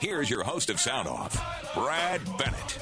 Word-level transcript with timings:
Here's 0.00 0.30
your 0.30 0.44
host 0.44 0.70
of 0.70 0.78
Sound 0.80 1.08
Off, 1.08 1.34
Brad 1.74 2.20
Bennett. 2.38 2.78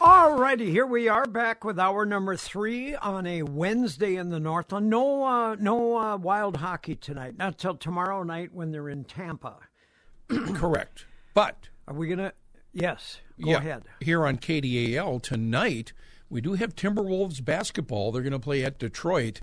All 0.00 0.36
righty, 0.36 0.70
here 0.70 0.86
we 0.86 1.08
are 1.08 1.26
back 1.26 1.62
with 1.62 1.78
hour 1.78 2.04
number 2.04 2.36
three 2.36 2.96
on 2.96 3.26
a 3.26 3.42
Wednesday 3.42 4.16
in 4.16 4.30
the 4.30 4.40
Northland. 4.40 4.90
No, 4.90 5.24
uh, 5.24 5.56
no 5.60 5.96
uh, 5.96 6.16
wild 6.16 6.56
hockey 6.56 6.96
tonight. 6.96 7.38
Not 7.38 7.58
till 7.58 7.76
tomorrow 7.76 8.24
night 8.24 8.52
when 8.52 8.72
they're 8.72 8.88
in 8.88 9.04
Tampa. 9.04 9.58
Correct. 10.28 11.06
But 11.32 11.68
Are 11.86 11.94
we 11.94 12.08
gonna? 12.08 12.32
Yes. 12.72 13.20
Go 13.40 13.50
yeah, 13.50 13.58
ahead. 13.58 13.84
Here 14.00 14.26
on 14.26 14.38
KDAL 14.38 15.22
tonight, 15.22 15.92
we 16.28 16.40
do 16.40 16.54
have 16.54 16.74
Timberwolves 16.74 17.44
basketball. 17.44 18.10
They're 18.10 18.22
going 18.22 18.32
to 18.32 18.38
play 18.38 18.64
at 18.64 18.78
Detroit. 18.78 19.40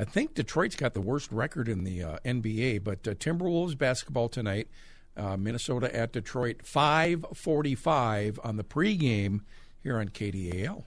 I 0.00 0.04
think 0.04 0.32
Detroit's 0.32 0.76
got 0.76 0.94
the 0.94 1.02
worst 1.02 1.30
record 1.30 1.68
in 1.68 1.84
the 1.84 2.02
uh, 2.02 2.18
NBA, 2.24 2.82
but 2.82 3.06
uh, 3.06 3.12
Timberwolves 3.12 3.76
basketball 3.76 4.30
tonight. 4.30 4.68
Uh, 5.14 5.36
Minnesota 5.36 5.94
at 5.94 6.12
Detroit, 6.12 6.62
five 6.64 7.26
forty-five 7.34 8.40
on 8.42 8.56
the 8.56 8.64
pregame 8.64 9.40
here 9.82 9.98
on 9.98 10.08
KDAL. 10.08 10.84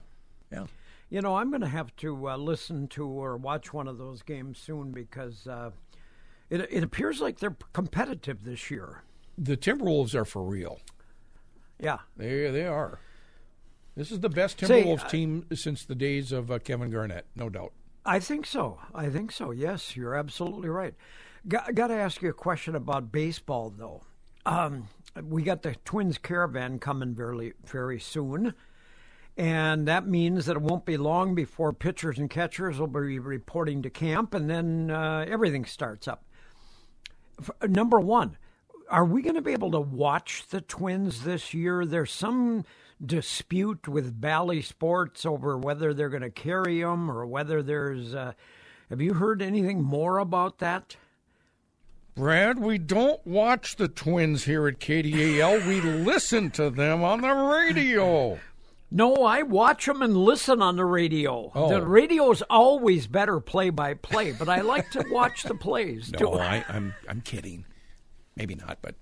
Yeah. 0.50 0.66
You 1.10 1.20
know, 1.20 1.36
I'm 1.36 1.50
going 1.50 1.60
to 1.60 1.68
have 1.68 1.94
to 1.96 2.28
uh, 2.28 2.36
listen 2.36 2.88
to 2.88 3.06
or 3.06 3.36
watch 3.36 3.72
one 3.72 3.86
of 3.86 3.98
those 3.98 4.22
games 4.22 4.58
soon 4.58 4.90
because 4.90 5.46
uh, 5.46 5.70
it 6.50 6.66
it 6.68 6.82
appears 6.82 7.20
like 7.20 7.38
they're 7.38 7.56
competitive 7.72 8.42
this 8.42 8.68
year. 8.68 9.04
The 9.38 9.56
Timberwolves 9.56 10.16
are 10.16 10.24
for 10.24 10.42
real. 10.42 10.80
Yeah. 11.78 11.98
They 12.16 12.50
they 12.50 12.66
are. 12.66 12.98
This 13.94 14.10
is 14.10 14.18
the 14.18 14.28
best 14.28 14.58
Say, 14.58 14.82
Timberwolves 14.82 15.04
uh, 15.04 15.08
team 15.08 15.46
since 15.54 15.84
the 15.84 15.94
days 15.94 16.32
of 16.32 16.50
uh, 16.50 16.58
Kevin 16.58 16.90
Garnett, 16.90 17.26
no 17.36 17.48
doubt. 17.48 17.72
I 18.06 18.18
think 18.20 18.46
so. 18.46 18.80
I 18.94 19.08
think 19.08 19.32
so. 19.32 19.50
Yes, 19.50 19.96
you're 19.96 20.14
absolutely 20.14 20.68
right. 20.68 20.94
Got, 21.48 21.74
got 21.74 21.86
to 21.88 21.94
ask 21.94 22.22
you 22.22 22.30
a 22.30 22.34
question 22.34 22.74
about 22.74 23.12
baseball, 23.12 23.72
though. 23.76 24.02
Um, 24.46 24.88
we 25.22 25.42
got 25.42 25.62
the 25.62 25.74
Twins 25.84 26.18
caravan 26.18 26.78
coming 26.78 27.14
very, 27.14 27.54
very 27.64 27.98
soon, 27.98 28.54
and 29.36 29.88
that 29.88 30.06
means 30.06 30.46
that 30.46 30.56
it 30.56 30.62
won't 30.62 30.84
be 30.84 30.96
long 30.96 31.34
before 31.34 31.72
pitchers 31.72 32.18
and 32.18 32.28
catchers 32.28 32.78
will 32.78 32.86
be 32.86 33.18
reporting 33.18 33.82
to 33.82 33.90
camp, 33.90 34.34
and 34.34 34.50
then 34.50 34.90
uh, 34.90 35.24
everything 35.26 35.64
starts 35.64 36.06
up. 36.06 36.24
F- 37.40 37.68
number 37.68 38.00
one, 38.00 38.36
are 38.90 39.04
we 39.04 39.22
going 39.22 39.34
to 39.34 39.42
be 39.42 39.52
able 39.52 39.70
to 39.70 39.80
watch 39.80 40.46
the 40.50 40.60
Twins 40.60 41.24
this 41.24 41.54
year? 41.54 41.86
There's 41.86 42.12
some 42.12 42.64
dispute 43.06 43.88
with 43.88 44.20
Bally 44.20 44.62
Sports 44.62 45.24
over 45.26 45.56
whether 45.56 45.94
they're 45.94 46.08
going 46.08 46.22
to 46.22 46.30
carry 46.30 46.80
them 46.80 47.10
or 47.10 47.26
whether 47.26 47.62
there's. 47.62 48.14
Uh, 48.14 48.32
have 48.90 49.00
you 49.00 49.14
heard 49.14 49.42
anything 49.42 49.82
more 49.82 50.18
about 50.18 50.58
that? 50.58 50.96
Brad, 52.14 52.60
we 52.60 52.78
don't 52.78 53.26
watch 53.26 53.74
the 53.76 53.88
Twins 53.88 54.44
here 54.44 54.68
at 54.68 54.78
KDAL. 54.78 55.66
We 55.66 55.80
listen 55.80 56.50
to 56.52 56.70
them 56.70 57.02
on 57.02 57.20
the 57.22 57.32
radio. 57.32 58.38
No, 58.90 59.24
I 59.24 59.42
watch 59.42 59.86
them 59.86 60.02
and 60.02 60.16
listen 60.16 60.62
on 60.62 60.76
the 60.76 60.84
radio. 60.84 61.50
Oh. 61.52 61.68
The 61.68 61.84
radio's 61.84 62.42
always 62.42 63.08
better 63.08 63.40
play 63.40 63.70
by 63.70 63.94
play, 63.94 64.30
but 64.30 64.48
I 64.48 64.60
like 64.60 64.88
to 64.92 65.04
watch 65.10 65.42
the 65.42 65.56
plays 65.56 66.12
too. 66.16 66.22
No, 66.22 66.34
I, 66.34 66.64
I'm 66.68 66.94
I'm 67.08 67.20
kidding. 67.20 67.64
Maybe 68.36 68.54
not, 68.54 68.78
but 68.82 68.94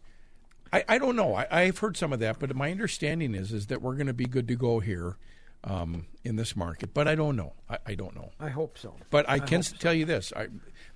I, 0.73 0.85
I 0.89 0.99
don't 0.99 1.17
know. 1.17 1.35
I, 1.35 1.47
I've 1.51 1.79
heard 1.79 1.97
some 1.97 2.13
of 2.13 2.21
that, 2.21 2.39
but 2.39 2.55
my 2.55 2.71
understanding 2.71 3.35
is 3.35 3.53
is 3.53 3.67
that 3.67 3.83
we're 3.83 3.95
going 3.95 4.07
to 4.07 4.15
be 4.15 4.27
good 4.27 4.49
to 4.49 4.57
go 4.57 4.81
here 4.81 5.17
um, 5.65 6.07
in 6.25 6.37
this 6.37 6.57
market. 6.57 6.95
But 6.95 7.09
I 7.09 7.15
don't 7.15 7.37
know. 7.37 7.53
I, 7.69 7.79
I 7.89 7.95
don't 7.95 8.15
know. 8.15 8.31
I 8.41 8.49
hope 8.49 8.79
so. 8.79 8.95
But 9.11 9.29
I, 9.29 9.39
can 9.39 9.63
tell 9.63 9.95
you 9.95 10.05
this: 10.05 10.33
I, 10.35 10.49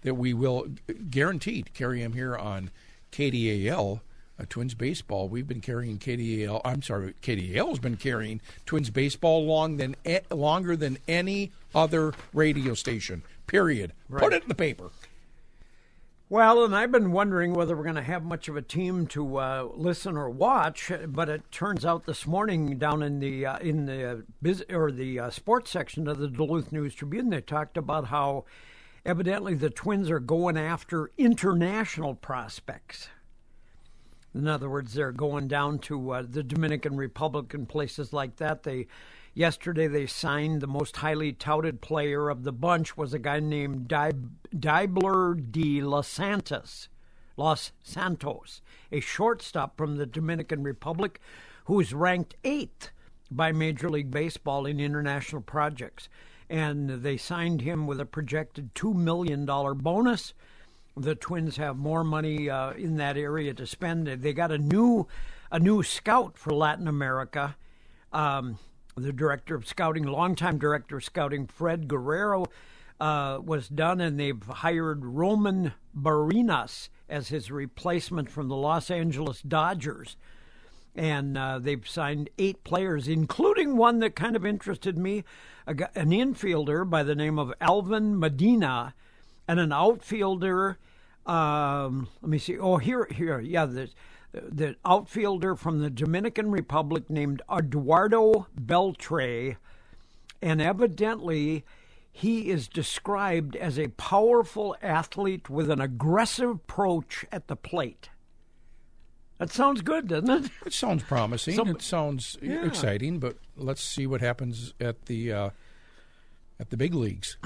that 0.03 0.15
we 0.15 0.35
will 0.35 0.67
guaranteed 1.11 1.75
carry 1.75 2.03
him 2.03 2.13
here 2.13 2.37
on 2.37 2.71
KDAL. 3.13 4.01
Uh, 4.39 4.45
Twins 4.51 4.75
baseball. 4.75 5.31
We've 5.31 5.49
been 5.49 5.63
carrying 5.63 5.99
KDAL. 5.99 6.61
I'm 6.63 6.83
sorry, 6.83 7.15
KDAL 7.23 7.71
has 7.71 7.79
been 7.79 7.97
carrying 7.97 8.43
Twins 8.67 8.91
baseball 8.91 9.47
long 9.47 9.79
than 9.79 9.97
longer 10.31 10.77
than 10.77 10.99
any 11.09 11.53
other 11.75 12.13
radio 12.35 12.75
station. 12.75 13.23
Period. 13.47 13.95
Put 14.11 14.35
it 14.35 14.43
in 14.43 14.49
the 14.51 14.55
paper. 14.55 14.91
Well, 16.29 16.65
and 16.65 16.75
I've 16.75 16.91
been 16.91 17.13
wondering 17.13 17.55
whether 17.55 17.77
we're 17.77 17.85
going 17.85 17.95
to 17.95 18.03
have 18.03 18.25
much 18.25 18.49
of 18.49 18.57
a 18.57 18.63
team 18.63 19.07
to 19.09 19.37
uh, 19.37 19.69
listen 19.77 20.17
or 20.17 20.29
watch, 20.29 20.91
but 21.07 21.29
it 21.29 21.53
turns 21.53 21.85
out 21.85 22.05
this 22.05 22.27
morning 22.27 22.79
down 22.79 23.01
in 23.01 23.21
the 23.21 23.47
uh, 23.47 23.59
in 23.59 23.87
the 23.87 24.25
biz- 24.43 24.65
or 24.69 24.91
the 24.91 25.21
uh, 25.21 25.31
sports 25.31 25.71
section 25.71 26.09
of 26.09 26.19
the 26.19 26.27
Duluth 26.27 26.73
News 26.73 26.97
Tribune, 26.97 27.31
they 27.31 27.41
talked 27.41 27.77
about 27.77 28.09
how 28.09 28.45
evidently 29.05 29.55
the 29.55 29.71
Twins 29.71 30.11
are 30.11 30.19
going 30.19 30.57
after 30.57 31.13
international 31.17 32.17
prospects. 32.17 33.09
In 34.35 34.49
other 34.49 34.69
words, 34.69 34.95
they're 34.95 35.13
going 35.13 35.47
down 35.47 35.79
to 35.79 36.11
uh, 36.11 36.25
the 36.29 36.43
Dominican 36.43 36.97
Republic 36.97 37.55
and 37.55 37.69
places 37.69 38.13
like 38.13 38.35
that. 38.39 38.65
They 38.65 38.89
yesterday 39.37 39.87
they 39.87 40.07
signed 40.07 40.61
the 40.61 40.67
most 40.67 40.97
highly 40.97 41.31
touted 41.33 41.83
player 41.83 42.31
of 42.31 42.43
the 42.43 42.53
bunch 42.53 42.97
was 42.97 43.13
a 43.13 43.19
guy 43.19 43.39
named 43.39 43.87
Di- 43.87 44.13
Dibler 44.55 45.53
de 45.53 45.83
Los 45.83 46.09
Santos, 46.09 46.89
Los 47.37 47.73
Santos, 47.83 48.63
a 48.91 48.99
shortstop 48.99 49.77
from 49.77 49.97
the 49.97 50.07
Dominican 50.07 50.63
Republic, 50.63 51.21
who 51.67 51.79
is 51.79 51.93
ranked 51.93 52.35
eighth 52.45 52.91
by 53.31 53.53
Major 53.53 53.91
League 53.91 54.11
Baseball 54.11 54.65
in 54.65 54.81
international 54.81 55.43
projects, 55.43 56.09
and 56.49 56.89
they 56.89 57.19
signed 57.19 57.61
him 57.61 57.87
with 57.87 58.01
a 58.01 58.07
projected 58.07 58.75
two 58.75 58.95
million 58.95 59.45
dollar 59.45 59.75
bonus 59.75 60.33
the 60.97 61.15
Twins 61.15 61.59
have 61.59 61.77
more 61.77 62.03
money 62.03 62.49
uh, 62.49 62.73
in 62.73 62.97
that 62.97 63.19
area 63.19 63.53
to 63.53 63.67
spend. 63.67 64.07
They 64.07 64.33
got 64.33 64.51
a 64.51 64.57
new 64.57 65.07
a 65.51 65.59
new 65.61 65.83
scout 65.83 66.39
for 66.39 66.55
Latin 66.55 66.89
America. 66.89 67.55
Um, 68.15 68.59
the 68.97 69.13
director 69.13 69.55
of 69.55 69.69
scouting, 69.69 70.05
longtime 70.05 70.59
director 70.59 70.97
of 70.97 71.05
scouting, 71.05 71.47
Fred 71.47 71.87
Guerrero, 71.87 72.47
uh, 72.99 73.39
was 73.45 73.69
done, 73.69 74.01
and 74.01 74.19
they've 74.19 74.43
hired 74.43 75.05
Roman 75.05 75.75
Barinas 75.95 76.89
as 77.09 77.29
his 77.29 77.51
replacement 77.51 78.31
from 78.31 78.49
the 78.49 78.57
Los 78.57 78.91
Angeles 78.91 79.43
Dodgers. 79.43 80.17
And 80.95 81.37
uh, 81.37 81.59
they've 81.59 81.87
signed 81.87 82.31
eight 82.39 82.65
players, 82.65 83.07
including 83.07 83.77
one 83.77 83.99
that 83.99 84.17
kind 84.17 84.35
of 84.35 84.47
interested 84.47 84.97
me, 84.97 85.25
an 85.67 85.77
infielder 86.11 86.89
by 86.89 87.03
the 87.03 87.15
name 87.15 87.39
of 87.39 87.53
Alvin 87.61 88.19
Medina, 88.19 88.95
and 89.47 89.61
an 89.61 89.73
outfielder. 89.73 90.79
Um, 91.27 92.09
let 92.23 92.31
me 92.31 92.39
see. 92.39 92.59
Oh, 92.59 92.77
here, 92.77 93.07
here, 93.11 93.41
yeah, 93.41 93.67
the 93.67 93.91
the 94.33 94.77
outfielder 94.85 95.57
from 95.57 95.81
the 95.81 95.89
Dominican 95.91 96.51
Republic 96.51 97.09
named 97.09 97.43
Eduardo 97.51 98.47
Beltre, 98.59 99.57
and 100.43 100.61
evidently 100.61 101.65
he 102.13 102.51
is 102.51 102.69
described 102.69 103.57
as 103.57 103.79
a 103.79 103.89
powerful 103.89 104.77
athlete 104.83 105.49
with 105.51 105.71
an 105.71 105.81
aggressive 105.81 106.51
approach 106.51 107.25
at 107.33 107.49
the 107.49 107.57
plate. 107.57 108.11
That 109.39 109.51
sounds 109.51 109.83
good, 109.83 110.09
doesn't 110.09 110.31
it? 110.47 110.51
It 110.65 110.73
sounds 110.73 111.03
promising. 111.03 111.55
Some- 111.57 111.69
it 111.69 111.83
sounds 111.83 112.39
Yeah. 112.41 112.65
exciting, 112.67 113.19
but 113.19 113.37
let's 113.57 113.83
see 113.83 114.07
what 114.07 114.21
happens 114.21 114.75
at 114.81 115.07
the 115.07 115.33
uh, 115.33 115.51
at 116.61 116.71
the 116.71 116.77
big 116.77 116.95
leagues. 116.95 117.37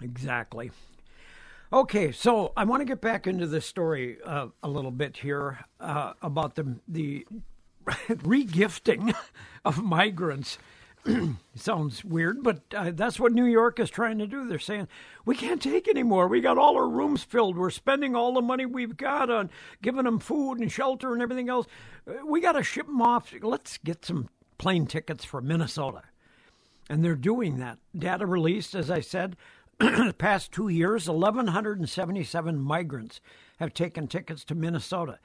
Exactly. 0.00 0.70
Okay, 1.74 2.12
so 2.12 2.52
I 2.56 2.62
want 2.62 2.82
to 2.82 2.84
get 2.84 3.00
back 3.00 3.26
into 3.26 3.48
this 3.48 3.66
story 3.66 4.18
uh, 4.24 4.46
a 4.62 4.68
little 4.68 4.92
bit 4.92 5.16
here 5.16 5.58
uh, 5.80 6.12
about 6.22 6.54
the 6.54 6.76
the 6.86 7.26
regifting 7.88 9.12
of 9.64 9.82
migrants. 9.82 10.56
Sounds 11.56 12.04
weird, 12.04 12.44
but 12.44 12.60
uh, 12.76 12.92
that's 12.94 13.18
what 13.18 13.32
New 13.32 13.44
York 13.44 13.80
is 13.80 13.90
trying 13.90 14.18
to 14.18 14.26
do. 14.28 14.46
They're 14.46 14.60
saying 14.60 14.86
we 15.24 15.34
can't 15.34 15.60
take 15.60 15.88
anymore. 15.88 16.28
We 16.28 16.40
got 16.40 16.58
all 16.58 16.76
our 16.76 16.88
rooms 16.88 17.24
filled. 17.24 17.58
We're 17.58 17.70
spending 17.70 18.14
all 18.14 18.34
the 18.34 18.40
money 18.40 18.66
we've 18.66 18.96
got 18.96 19.28
on 19.28 19.50
giving 19.82 20.04
them 20.04 20.20
food 20.20 20.60
and 20.60 20.70
shelter 20.70 21.12
and 21.12 21.20
everything 21.20 21.48
else. 21.48 21.66
Uh, 22.08 22.24
We 22.24 22.40
got 22.40 22.52
to 22.52 22.62
ship 22.62 22.86
them 22.86 23.02
off. 23.02 23.34
Let's 23.42 23.78
get 23.78 24.04
some 24.04 24.28
plane 24.58 24.86
tickets 24.86 25.24
for 25.24 25.40
Minnesota 25.40 26.02
and 26.88 27.04
they're 27.04 27.14
doing 27.14 27.58
that. 27.58 27.78
Data 27.96 28.26
released, 28.26 28.74
as 28.74 28.90
I 28.90 29.00
said, 29.00 29.36
the 29.84 30.14
past 30.18 30.52
two 30.52 30.68
years, 30.68 31.08
1,177 31.08 32.58
migrants 32.58 33.20
have 33.58 33.74
taken 33.74 34.06
tickets 34.06 34.44
to 34.44 34.54
Minnesota. 34.54 35.18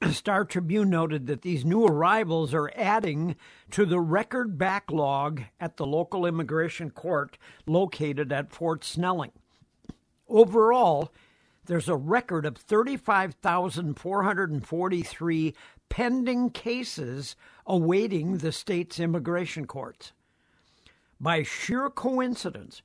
The 0.00 0.12
Star 0.12 0.44
Tribune 0.44 0.90
noted 0.90 1.26
that 1.26 1.42
these 1.42 1.64
new 1.64 1.84
arrivals 1.84 2.54
are 2.54 2.70
adding 2.74 3.36
to 3.70 3.84
the 3.84 4.00
record 4.00 4.58
backlog 4.58 5.42
at 5.60 5.76
the 5.76 5.86
local 5.86 6.26
immigration 6.26 6.90
court 6.90 7.38
located 7.66 8.32
at 8.32 8.52
Fort 8.52 8.84
Snelling. 8.84 9.32
Overall, 10.28 11.12
there's 11.66 11.88
a 11.88 11.96
record 11.96 12.44
of 12.46 12.56
35,443 12.56 15.54
pending 15.88 16.50
cases 16.50 17.36
awaiting 17.66 18.38
the 18.38 18.52
state's 18.52 19.00
immigration 19.00 19.66
courts. 19.66 20.12
By 21.20 21.42
sheer 21.42 21.90
coincidence, 21.90 22.82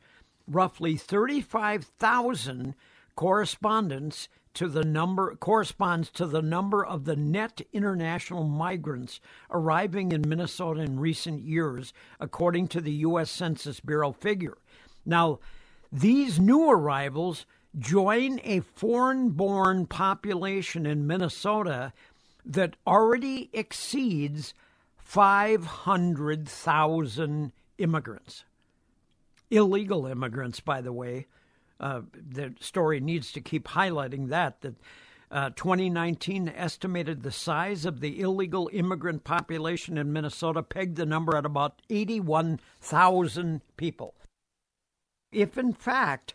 roughly 0.52 0.96
35,000 0.96 2.76
correspondents 3.16 4.28
to 4.54 4.68
the 4.68 4.84
number 4.84 5.34
corresponds 5.36 6.10
to 6.12 6.26
the 6.26 6.42
number 6.42 6.86
of 6.86 7.06
the 7.06 7.16
net 7.16 7.62
international 7.72 8.44
migrants 8.44 9.22
arriving 9.50 10.12
in 10.12 10.28
Minnesota 10.28 10.82
in 10.82 11.00
recent 11.00 11.42
years, 11.42 11.94
according 12.20 12.68
to 12.70 12.82
the 12.82 12.92
U.S. 12.92 13.32
Census 13.32 13.80
Bureau 13.80 14.12
figure. 14.12 14.58
Now, 15.06 15.40
these 15.92 16.40
new 16.40 16.70
arrivals 16.70 17.46
join 17.78 18.40
a 18.44 18.60
foreign 18.60 19.30
born 19.30 19.86
population 19.86 20.86
in 20.86 21.08
Minnesota 21.08 21.94
that 22.46 22.76
already 22.86 23.50
exceeds 23.54 24.54
500,000 24.98 27.54
immigrants. 27.78 28.44
Illegal 29.52 30.08
immigrants, 30.08 30.60
by 30.60 30.82
the 30.82 30.94
way. 30.94 31.28
Uh, 31.80 32.02
the 32.14 32.54
story 32.60 33.00
needs 33.00 33.32
to 33.34 33.42
keep 33.42 33.68
highlighting 33.68 34.30
that. 34.30 34.62
That 34.62 34.76
uh, 35.32 35.50
2019 35.56 36.50
estimated 36.50 37.22
the 37.22 37.32
size 37.32 37.86
of 37.86 38.00
the 38.00 38.20
illegal 38.20 38.70
immigrant 38.74 39.24
population 39.24 39.98
in 39.98 40.12
Minnesota 40.12 40.64
pegged 40.64 40.98
the 40.98 41.06
number 41.06 41.38
at 41.38 41.46
about 41.46 41.82
81,000 41.90 43.62
people. 43.78 44.16
If 45.32 45.58
in 45.58 45.74
fact 45.74 46.34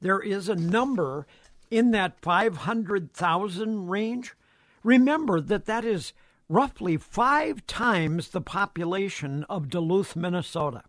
there 0.00 0.20
is 0.20 0.48
a 0.48 0.54
number 0.54 1.26
in 1.70 1.90
that 1.90 2.20
500,000 2.20 3.88
range, 3.88 4.34
remember 4.82 5.40
that 5.40 5.66
that 5.66 5.84
is 5.84 6.12
roughly 6.48 6.96
five 6.96 7.66
times 7.66 8.28
the 8.28 8.40
population 8.40 9.44
of 9.44 9.68
Duluth, 9.68 10.16
Minnesota. 10.16 10.84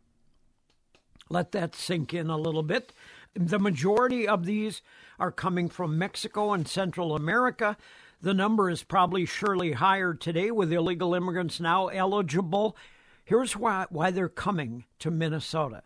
Let 1.33 1.51
that 1.53 1.73
sink 1.73 2.13
in 2.13 2.29
a 2.29 2.37
little 2.37 2.61
bit. 2.61 2.93
The 3.33 3.57
majority 3.57 4.27
of 4.27 4.45
these 4.45 4.83
are 5.17 5.31
coming 5.31 5.67
from 5.67 5.97
Mexico 5.97 6.53
and 6.53 6.67
Central 6.67 7.15
America. 7.15 7.75
The 8.21 8.35
number 8.35 8.69
is 8.69 8.83
probably 8.83 9.25
surely 9.25 9.71
higher 9.71 10.13
today 10.13 10.51
with 10.51 10.71
illegal 10.71 11.15
immigrants 11.15 11.59
now 11.59 11.87
eligible. 11.87 12.77
Here's 13.25 13.57
why, 13.57 13.87
why 13.89 14.11
they're 14.11 14.29
coming 14.29 14.85
to 14.99 15.09
Minnesota 15.09 15.81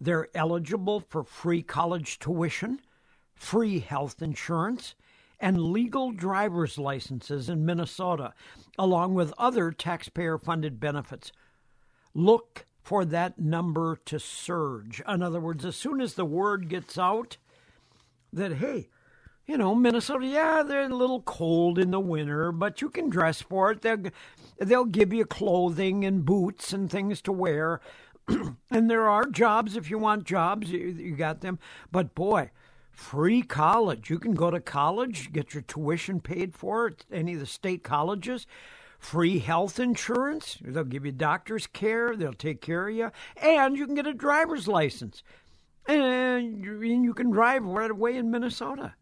they're 0.00 0.28
eligible 0.34 0.98
for 0.98 1.22
free 1.22 1.62
college 1.62 2.18
tuition, 2.18 2.80
free 3.36 3.78
health 3.78 4.20
insurance, 4.20 4.96
and 5.38 5.60
legal 5.60 6.10
driver's 6.10 6.78
licenses 6.78 7.48
in 7.48 7.64
Minnesota, 7.64 8.32
along 8.76 9.14
with 9.14 9.32
other 9.38 9.70
taxpayer 9.70 10.36
funded 10.36 10.80
benefits. 10.80 11.30
Look 12.12 12.66
for 12.90 13.04
that 13.04 13.38
number 13.38 14.00
to 14.04 14.18
surge. 14.18 15.00
In 15.06 15.22
other 15.22 15.38
words, 15.38 15.64
as 15.64 15.76
soon 15.76 16.00
as 16.00 16.14
the 16.14 16.24
word 16.24 16.68
gets 16.68 16.98
out 16.98 17.36
that, 18.32 18.54
hey, 18.54 18.88
you 19.46 19.56
know, 19.56 19.76
Minnesota, 19.76 20.26
yeah, 20.26 20.64
they're 20.64 20.90
a 20.90 20.96
little 20.96 21.22
cold 21.22 21.78
in 21.78 21.92
the 21.92 22.00
winter, 22.00 22.50
but 22.50 22.82
you 22.82 22.90
can 22.90 23.08
dress 23.08 23.40
for 23.40 23.70
it. 23.70 23.82
They'll, 23.82 24.10
they'll 24.58 24.86
give 24.86 25.12
you 25.12 25.24
clothing 25.24 26.04
and 26.04 26.24
boots 26.24 26.72
and 26.72 26.90
things 26.90 27.22
to 27.22 27.30
wear. 27.30 27.80
and 28.72 28.90
there 28.90 29.08
are 29.08 29.26
jobs 29.26 29.76
if 29.76 29.88
you 29.88 29.96
want 29.96 30.24
jobs, 30.24 30.72
you, 30.72 30.80
you 30.80 31.14
got 31.14 31.42
them. 31.42 31.60
But 31.92 32.16
boy, 32.16 32.50
free 32.90 33.42
college. 33.42 34.10
You 34.10 34.18
can 34.18 34.34
go 34.34 34.50
to 34.50 34.58
college, 34.58 35.32
get 35.32 35.54
your 35.54 35.62
tuition 35.62 36.18
paid 36.18 36.56
for 36.56 36.88
at 36.88 37.04
any 37.12 37.34
of 37.34 37.38
the 37.38 37.46
state 37.46 37.84
colleges. 37.84 38.48
Free 39.00 39.38
health 39.38 39.80
insurance. 39.80 40.58
They'll 40.60 40.84
give 40.84 41.06
you 41.06 41.10
doctor's 41.10 41.66
care. 41.66 42.14
They'll 42.14 42.34
take 42.34 42.60
care 42.60 42.86
of 42.86 42.94
you. 42.94 43.10
And 43.42 43.76
you 43.76 43.86
can 43.86 43.94
get 43.96 44.06
a 44.06 44.12
driver's 44.12 44.68
license. 44.68 45.24
And 45.88 46.62
you 46.62 47.14
can 47.14 47.30
drive 47.30 47.64
right 47.64 47.90
away 47.90 48.16
in 48.16 48.30
Minnesota. 48.30 48.94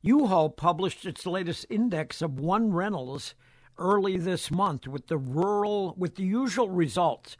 U-Haul 0.00 0.50
published 0.50 1.04
its 1.04 1.26
latest 1.26 1.66
index 1.68 2.22
of 2.22 2.40
one 2.40 2.72
rentals 2.72 3.34
early 3.76 4.16
this 4.16 4.50
month 4.50 4.88
with 4.88 5.08
the 5.08 5.18
rural 5.18 5.94
with 5.98 6.16
the 6.16 6.24
usual 6.24 6.70
results. 6.70 7.36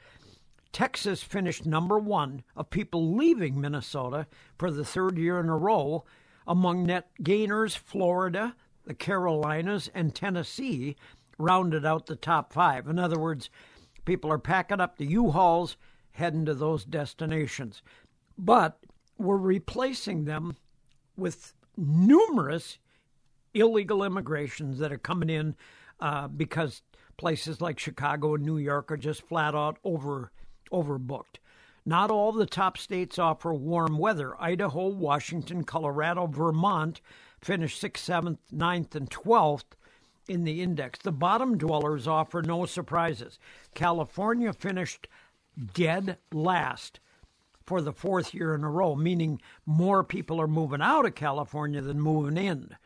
Texas 0.73 1.23
finished 1.23 1.65
number 1.65 1.99
one 1.99 2.45
of 2.55 2.69
people 2.69 3.17
leaving 3.17 3.61
Minnesota 3.61 4.27
for 4.59 4.71
the 4.71 4.85
third 4.85 5.17
year 5.17 5.41
in 5.41 5.49
a 5.49 5.57
row. 5.57 6.05
Among 6.47 6.85
net 6.85 7.11
gainers, 7.23 7.75
Florida, 7.75 8.55
the 8.89 8.95
Carolinas, 8.95 9.91
and 9.95 10.15
Tennessee 10.15 10.97
rounded 11.39 11.85
out 11.85 12.07
the 12.07 12.17
top 12.17 12.55
five. 12.55 12.89
In 12.89 12.99
other 12.99 13.19
words, 13.19 13.51
people 14.07 14.33
are 14.33 14.39
packing 14.39 14.81
up 14.81 14.97
the 14.97 15.05
U-Hauls, 15.05 15.77
heading 16.13 16.47
to 16.47 16.55
those 16.55 16.87
destinations. 16.87 17.83
But 18.39 18.79
we're 19.19 19.37
replacing 19.37 20.25
them 20.25 20.57
with 21.19 21.53
numerous 21.77 22.79
illegal 23.53 24.03
immigrations 24.03 24.79
that 24.79 24.91
are 24.91 24.99
coming 24.99 25.29
in 25.29 25.55
uh, 26.01 26.29
because 26.29 26.81
places 27.19 27.61
like 27.61 27.79
Chicago 27.79 28.37
and 28.37 28.45
New 28.47 28.57
York 28.57 28.91
are 28.91 28.97
just 28.97 29.21
flat 29.21 29.55
out 29.55 29.77
over 29.85 30.33
overbooked. 30.73 31.37
Not 31.85 32.11
all 32.11 32.33
the 32.33 32.47
top 32.47 32.79
states 32.79 33.19
offer 33.19 33.53
warm 33.53 33.99
weather. 33.99 34.35
Idaho, 34.41 34.89
Washington, 34.89 35.65
Colorado, 35.65 36.27
Vermont 36.27 37.03
finished 37.41 37.83
6th, 37.83 37.93
7th, 37.93 38.39
9th, 38.53 38.95
and 38.95 39.11
12th 39.11 39.77
in 40.29 40.45
the 40.45 40.63
index. 40.63 40.99
The 40.99 41.13
bottom 41.13 41.57
dwellers 41.57 42.07
offer 42.07 42.43
no 42.43 42.67
surprises. 42.67 43.39
California 43.75 44.53
finished 44.53 45.09
dead 45.75 46.19
last 46.33 47.01
for 47.67 47.81
the 47.83 47.93
fourth 47.93 48.33
year 48.33 48.55
in 48.55 48.65
a 48.65 48.71
row, 48.71 48.95
meaning 48.95 49.41
more 49.67 50.05
people 50.05 50.41
are 50.41 50.49
moving 50.49 50.81
out 50.81 51.05
of 51.05 51.15
California 51.15 51.81
than 51.81 52.01
moving 52.01 52.37
in. 52.37 52.77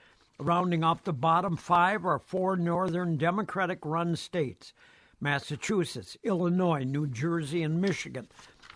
Rounding 0.40 0.82
off 0.82 1.04
the 1.04 1.12
bottom 1.12 1.56
five 1.56 2.04
are 2.04 2.18
four 2.18 2.56
northern 2.56 3.16
Democratic 3.16 3.78
run 3.84 4.16
states 4.16 4.72
Massachusetts, 5.20 6.16
Illinois, 6.24 6.82
New 6.82 7.06
Jersey, 7.06 7.62
and 7.62 7.80
Michigan. 7.80 8.26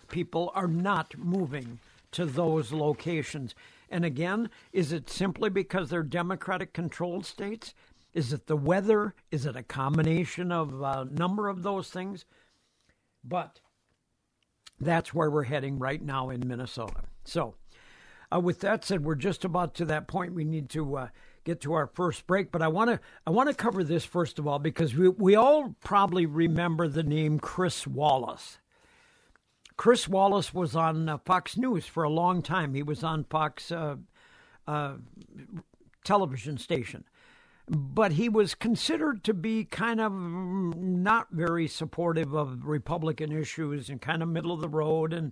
People 0.07 0.49
are 0.55 0.67
not 0.67 1.17
moving 1.17 1.79
to 2.17 2.25
those 2.25 2.71
locations. 2.71 3.53
And 3.91 4.03
again, 4.03 4.49
is 4.73 4.91
it 4.91 5.07
simply 5.07 5.51
because 5.51 5.91
they're 5.91 6.01
Democratic 6.01 6.73
controlled 6.73 7.27
states? 7.27 7.75
Is 8.11 8.33
it 8.33 8.47
the 8.47 8.57
weather? 8.57 9.13
Is 9.29 9.45
it 9.45 9.55
a 9.55 9.61
combination 9.61 10.51
of 10.51 10.81
a 10.81 11.07
number 11.11 11.47
of 11.47 11.61
those 11.61 11.91
things? 11.91 12.25
But 13.23 13.61
that's 14.79 15.13
where 15.13 15.29
we're 15.29 15.43
heading 15.43 15.77
right 15.77 16.01
now 16.01 16.31
in 16.31 16.47
Minnesota. 16.47 17.03
So, 17.23 17.53
uh, 18.33 18.39
with 18.39 18.61
that 18.61 18.83
said, 18.83 19.05
we're 19.05 19.13
just 19.13 19.45
about 19.45 19.75
to 19.75 19.85
that 19.85 20.07
point. 20.07 20.33
We 20.33 20.43
need 20.43 20.69
to 20.71 20.97
uh, 20.97 21.07
get 21.43 21.61
to 21.61 21.73
our 21.73 21.85
first 21.85 22.25
break, 22.25 22.51
but 22.51 22.63
I 22.63 22.67
want 22.67 22.89
to 22.89 22.99
I 23.27 23.29
want 23.29 23.47
to 23.47 23.55
cover 23.55 23.83
this 23.83 24.05
first 24.05 24.39
of 24.39 24.47
all 24.47 24.57
because 24.57 24.95
we 24.95 25.09
we 25.09 25.35
all 25.35 25.75
probably 25.83 26.25
remember 26.25 26.87
the 26.87 27.03
name 27.03 27.37
Chris 27.37 27.85
Wallace. 27.85 28.57
Chris 29.77 30.07
Wallace 30.07 30.53
was 30.53 30.75
on 30.75 31.07
uh, 31.07 31.17
Fox 31.19 31.55
News 31.55 31.85
for 31.85 32.03
a 32.03 32.09
long 32.09 32.41
time. 32.41 32.73
He 32.73 32.83
was 32.83 33.03
on 33.03 33.23
Fox 33.25 33.71
uh, 33.71 33.95
uh, 34.67 34.95
television 36.03 36.57
station, 36.57 37.03
but 37.69 38.13
he 38.13 38.27
was 38.27 38.55
considered 38.55 39.23
to 39.23 39.33
be 39.33 39.63
kind 39.63 40.01
of 40.01 40.11
not 40.11 41.27
very 41.31 41.67
supportive 41.67 42.33
of 42.33 42.65
Republican 42.65 43.31
issues 43.31 43.89
and 43.89 44.01
kind 44.01 44.23
of 44.23 44.29
middle 44.29 44.51
of 44.51 44.61
the 44.61 44.69
road 44.69 45.13
and 45.13 45.31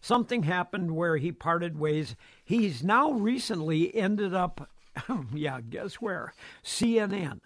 something 0.00 0.42
happened 0.42 0.96
where 0.96 1.16
he 1.16 1.30
parted 1.30 1.78
ways. 1.78 2.16
He's 2.44 2.82
now 2.82 3.12
recently 3.12 3.94
ended 3.94 4.34
up 4.34 4.68
yeah, 5.34 5.60
guess 5.60 5.94
where? 5.96 6.32
CNN. 6.64 7.40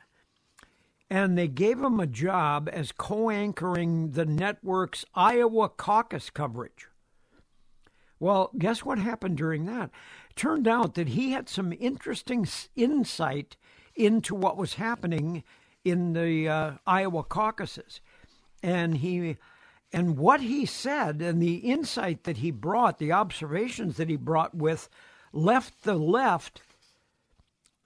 And 1.10 1.36
they 1.36 1.48
gave 1.48 1.80
him 1.80 1.98
a 1.98 2.06
job 2.06 2.70
as 2.72 2.92
co 2.92 3.30
anchoring 3.30 4.12
the 4.12 4.24
network's 4.24 5.04
Iowa 5.14 5.68
caucus 5.68 6.30
coverage. 6.30 6.86
Well, 8.20 8.50
guess 8.56 8.84
what 8.84 8.98
happened 8.98 9.36
during 9.36 9.64
that? 9.66 9.90
It 10.30 10.36
turned 10.36 10.68
out 10.68 10.94
that 10.94 11.08
he 11.08 11.32
had 11.32 11.48
some 11.48 11.72
interesting 11.80 12.46
insight 12.76 13.56
into 13.96 14.34
what 14.34 14.56
was 14.56 14.74
happening 14.74 15.42
in 15.84 16.12
the 16.12 16.48
uh, 16.48 16.72
Iowa 16.86 17.24
caucuses. 17.24 18.00
And 18.62 18.98
he 18.98 19.36
and 19.92 20.16
what 20.16 20.40
he 20.40 20.66
said 20.66 21.20
and 21.20 21.42
the 21.42 21.56
insight 21.56 22.24
that 22.24 22.36
he 22.36 22.52
brought, 22.52 22.98
the 22.98 23.12
observations 23.12 23.96
that 23.96 24.08
he 24.08 24.16
brought 24.16 24.54
with 24.54 24.88
left 25.32 25.82
the 25.82 25.94
left 25.94 26.62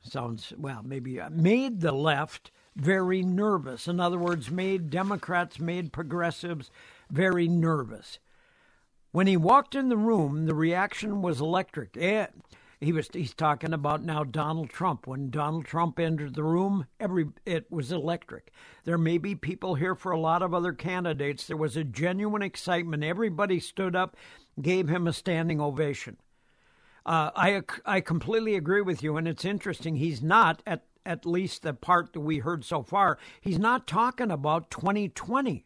sounds, 0.03 0.53
well, 0.59 0.83
maybe 0.85 1.19
uh, 1.19 1.31
made 1.31 1.81
the 1.81 1.93
left 1.93 2.51
very 2.77 3.23
nervous. 3.23 3.87
In 3.87 4.01
other 4.01 4.19
words, 4.19 4.51
made 4.51 4.91
Democrats, 4.91 5.59
made 5.59 5.93
progressives 5.93 6.71
very 7.11 7.49
nervous. 7.49 8.19
When 9.13 9.27
he 9.27 9.37
walked 9.37 9.75
in 9.75 9.89
the 9.89 9.97
room, 9.97 10.47
the 10.47 10.55
reaction 10.55 11.23
was 11.23 11.41
electric. 11.41 11.97
He 12.81 12.93
was 12.93 13.09
he's 13.13 13.33
talking 13.33 13.73
about 13.73 14.03
now 14.03 14.25
Donald 14.25 14.71
Trump. 14.71 15.07
When 15.07 15.31
Donald 15.31 15.65
Trump 15.65 15.99
entered 15.99 16.35
the 16.35 16.43
room, 16.43 16.87
every 16.99 17.29
it 17.47 17.71
was 17.71 17.93
electric. 17.93 18.53
There 18.85 18.99
may 18.99 19.19
be 19.19 19.35
people 19.35 19.77
here 19.77 19.95
for 19.95 20.13
a 20.13 20.21
lot 20.21 20.43
of 20.43 20.53
other 20.53 20.73
candidates. 20.73 21.47
There 21.47 21.57
was 21.57 21.77
a 21.77 21.85
genuine 21.85 22.43
excitement. 22.43 23.05
Everybody 23.05 23.61
stood 23.61 23.95
up, 23.95 24.17
gave 24.61 24.89
him 24.89 25.07
a 25.07 25.13
standing 25.13 25.61
ovation. 25.61 26.17
Uh, 27.07 27.31
I 27.37 27.63
I 27.87 28.01
completely 28.01 28.57
agree 28.57 28.83
with 28.83 29.03
you, 29.03 29.17
and 29.17 29.29
it's 29.29 29.45
interesting. 29.45 29.97
He's 29.97 30.23
not 30.23 30.63
at 30.67 30.85
at 31.07 31.27
least 31.27 31.63
the 31.63 31.75
part 31.75 32.13
that 32.13 32.21
we 32.21 32.39
heard 32.39 32.65
so 32.65 32.83
far. 32.83 33.19
He's 33.41 33.59
not 33.59 33.87
talking 33.87 34.31
about 34.31 34.71
2020. 34.71 35.65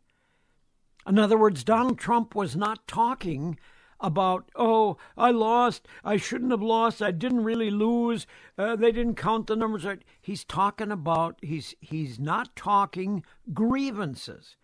In 1.06 1.18
other 1.18 1.38
words, 1.38 1.64
Donald 1.64 1.98
Trump 1.98 2.34
was 2.34 2.56
not 2.56 2.86
talking 2.86 3.58
about, 4.00 4.50
oh, 4.54 4.96
I 5.16 5.30
lost. 5.30 5.88
I 6.04 6.16
shouldn't 6.16 6.50
have 6.50 6.62
lost. 6.62 7.02
I 7.02 7.10
didn't 7.10 7.44
really 7.44 7.70
lose. 7.70 8.26
Uh, 8.56 8.76
they 8.76 8.92
didn't 8.92 9.16
count 9.16 9.46
the 9.46 9.56
numbers. 9.56 9.86
He's 10.20 10.44
talking 10.44 10.92
about, 10.92 11.38
he's, 11.42 11.74
he's 11.80 12.18
not 12.18 12.54
talking 12.54 13.24
grievances. 13.52 14.56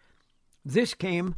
This 0.65 0.95
came 0.95 1.35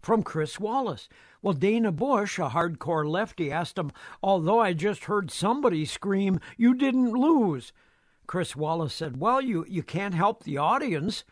from 0.00 0.22
Chris 0.22 0.60
Wallace. 0.60 1.08
Well, 1.42 1.54
Dana 1.54 1.90
Bash, 1.92 2.38
a 2.38 2.50
hardcore 2.50 3.08
lefty, 3.08 3.50
asked 3.50 3.78
him, 3.78 3.92
although 4.22 4.60
I 4.60 4.72
just 4.72 5.04
heard 5.04 5.30
somebody 5.30 5.84
scream, 5.84 6.38
you 6.56 6.74
didn't 6.74 7.12
lose. 7.12 7.72
Chris 8.30 8.54
Wallace 8.54 8.94
said, 8.94 9.16
well, 9.16 9.40
you, 9.40 9.66
you 9.68 9.82
can't 9.82 10.14
help 10.14 10.44
the 10.44 10.56
audience. 10.56 11.24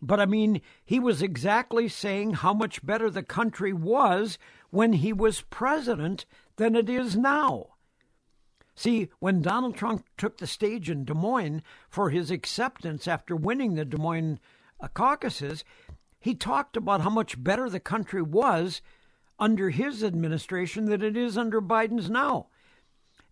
But 0.00 0.18
I 0.18 0.24
mean, 0.24 0.62
he 0.82 0.98
was 0.98 1.20
exactly 1.20 1.88
saying 1.88 2.36
how 2.36 2.54
much 2.54 2.86
better 2.86 3.10
the 3.10 3.22
country 3.22 3.74
was 3.74 4.38
when 4.70 4.94
he 4.94 5.12
was 5.12 5.42
president 5.42 6.24
than 6.56 6.74
it 6.74 6.88
is 6.88 7.14
now. 7.18 7.74
See, 8.74 9.10
when 9.18 9.42
Donald 9.42 9.76
Trump 9.76 10.06
took 10.16 10.38
the 10.38 10.46
stage 10.46 10.88
in 10.88 11.04
Des 11.04 11.12
Moines 11.12 11.60
for 11.90 12.08
his 12.08 12.30
acceptance 12.30 13.06
after 13.06 13.36
winning 13.36 13.74
the 13.74 13.84
Des 13.84 13.98
Moines 13.98 14.40
uh, 14.80 14.88
caucuses, 14.88 15.64
he 16.18 16.34
talked 16.34 16.78
about 16.78 17.02
how 17.02 17.10
much 17.10 17.44
better 17.44 17.68
the 17.68 17.78
country 17.78 18.22
was 18.22 18.80
under 19.38 19.68
his 19.68 20.02
administration 20.02 20.86
than 20.86 21.02
it 21.02 21.14
is 21.14 21.36
under 21.36 21.60
Biden's 21.60 22.08
now. 22.08 22.46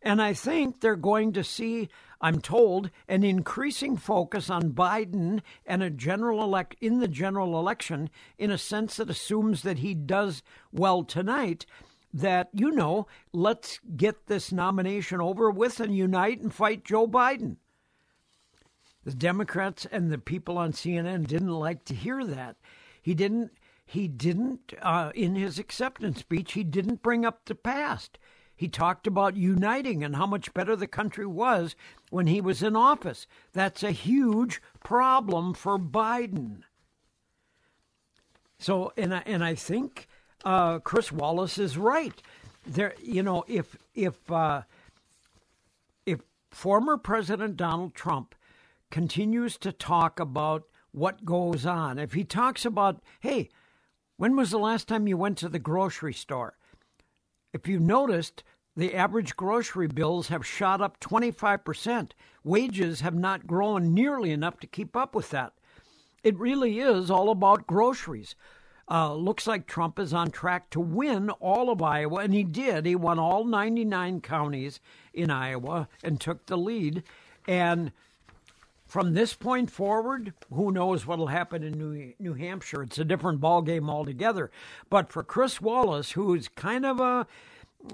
And 0.02 0.20
I 0.20 0.34
think 0.34 0.80
they're 0.80 0.96
going 0.96 1.32
to 1.32 1.42
see, 1.42 1.88
I'm 2.20 2.40
told, 2.40 2.90
an 3.08 3.24
increasing 3.24 3.96
focus 3.96 4.48
on 4.48 4.72
Biden 4.72 5.42
and 5.66 5.82
a 5.82 5.90
general 5.90 6.42
elect 6.42 6.76
in 6.80 7.00
the 7.00 7.08
general 7.08 7.58
election 7.58 8.10
in 8.38 8.50
a 8.50 8.58
sense 8.58 8.96
that 8.96 9.10
assumes 9.10 9.62
that 9.62 9.78
he 9.78 9.94
does 9.94 10.42
well 10.72 11.04
tonight. 11.04 11.66
That, 12.12 12.48
you 12.52 12.70
know, 12.70 13.06
let's 13.32 13.80
get 13.96 14.26
this 14.26 14.50
nomination 14.50 15.20
over 15.20 15.50
with 15.50 15.80
and 15.80 15.94
unite 15.94 16.40
and 16.40 16.54
fight 16.54 16.84
Joe 16.84 17.06
Biden. 17.06 17.56
The 19.04 19.14
Democrats 19.14 19.86
and 19.92 20.10
the 20.10 20.18
people 20.18 20.58
on 20.58 20.72
CNN 20.72 21.28
didn't 21.28 21.50
like 21.50 21.84
to 21.84 21.94
hear 21.94 22.24
that. 22.24 22.56
He 23.00 23.14
didn't. 23.14 23.52
He 23.84 24.08
didn't. 24.08 24.72
Uh, 24.82 25.12
in 25.14 25.36
his 25.36 25.60
acceptance 25.60 26.18
speech, 26.18 26.54
he 26.54 26.64
didn't 26.64 27.02
bring 27.02 27.24
up 27.24 27.44
the 27.44 27.54
past. 27.54 28.18
He 28.56 28.66
talked 28.66 29.06
about 29.06 29.36
uniting 29.36 30.02
and 30.02 30.16
how 30.16 30.26
much 30.26 30.54
better 30.54 30.74
the 30.74 30.86
country 30.86 31.26
was 31.26 31.76
when 32.10 32.26
he 32.26 32.40
was 32.40 32.62
in 32.62 32.76
office. 32.76 33.26
That's 33.52 33.82
a 33.82 33.90
huge 33.90 34.62
problem 34.82 35.54
for 35.54 35.78
Biden. 35.78 36.62
So, 38.58 38.92
and 38.96 39.14
I, 39.14 39.22
and 39.26 39.44
I 39.44 39.54
think 39.54 40.08
uh, 40.44 40.78
Chris 40.78 41.12
Wallace 41.12 41.58
is 41.58 41.76
right. 41.76 42.20
There, 42.66 42.94
you 43.02 43.22
know, 43.22 43.44
if 43.46 43.76
if 43.94 44.30
uh, 44.30 44.62
if 46.04 46.20
former 46.50 46.96
President 46.96 47.56
Donald 47.56 47.94
Trump 47.94 48.34
continues 48.90 49.56
to 49.58 49.72
talk 49.72 50.18
about 50.18 50.64
what 50.92 51.24
goes 51.24 51.66
on. 51.66 51.98
If 51.98 52.14
he 52.14 52.24
talks 52.24 52.64
about, 52.64 53.02
hey, 53.20 53.50
when 54.16 54.34
was 54.34 54.50
the 54.50 54.58
last 54.58 54.88
time 54.88 55.06
you 55.06 55.16
went 55.16 55.36
to 55.38 55.48
the 55.48 55.58
grocery 55.58 56.14
store? 56.14 56.56
If 57.52 57.68
you 57.68 57.78
noticed, 57.78 58.42
the 58.76 58.94
average 58.94 59.36
grocery 59.36 59.86
bills 59.86 60.28
have 60.28 60.46
shot 60.46 60.80
up 60.80 61.00
25%. 61.00 62.10
Wages 62.44 63.00
have 63.00 63.14
not 63.14 63.46
grown 63.46 63.94
nearly 63.94 64.30
enough 64.30 64.60
to 64.60 64.66
keep 64.66 64.96
up 64.96 65.14
with 65.14 65.30
that. 65.30 65.54
It 66.22 66.38
really 66.38 66.80
is 66.80 67.10
all 67.10 67.30
about 67.30 67.66
groceries. 67.66 68.34
Uh, 68.88 69.14
looks 69.14 69.46
like 69.46 69.66
Trump 69.66 69.98
is 69.98 70.12
on 70.12 70.30
track 70.30 70.70
to 70.70 70.80
win 70.80 71.30
all 71.30 71.70
of 71.70 71.82
Iowa, 71.82 72.18
and 72.18 72.32
he 72.32 72.44
did. 72.44 72.86
He 72.86 72.94
won 72.94 73.18
all 73.18 73.44
99 73.44 74.20
counties 74.20 74.80
in 75.12 75.30
Iowa 75.30 75.88
and 76.04 76.20
took 76.20 76.46
the 76.46 76.56
lead. 76.56 77.02
And 77.48 77.92
from 78.86 79.14
this 79.14 79.34
point 79.34 79.70
forward, 79.70 80.34
who 80.52 80.70
knows 80.70 81.06
what'll 81.06 81.26
happen 81.26 81.64
in 81.64 81.72
New, 81.72 82.12
New 82.20 82.34
Hampshire? 82.34 82.82
It's 82.82 82.98
a 82.98 83.04
different 83.04 83.40
ballgame 83.40 83.90
altogether. 83.90 84.52
But 84.88 85.10
for 85.10 85.24
Chris 85.24 85.60
Wallace, 85.60 86.12
who's 86.12 86.46
kind 86.46 86.86
of 86.86 87.00
a 87.00 87.26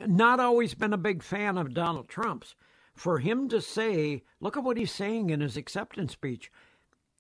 not 0.07 0.41
always 0.41 0.75
been 0.75 0.93
a 0.93 0.99
big 0.99 1.23
fan 1.23 1.59
of 1.59 1.75
Donald 1.75 2.09
Trump's, 2.09 2.55
for 2.95 3.19
him 3.19 3.49
to 3.49 3.61
say, 3.61 4.23
look 4.41 4.57
at 4.57 4.65
what 4.65 4.77
he's 4.77 4.93
saying 4.93 5.31
in 5.31 5.41
his 5.41 5.57
acceptance 5.57 6.13
speech. 6.13 6.51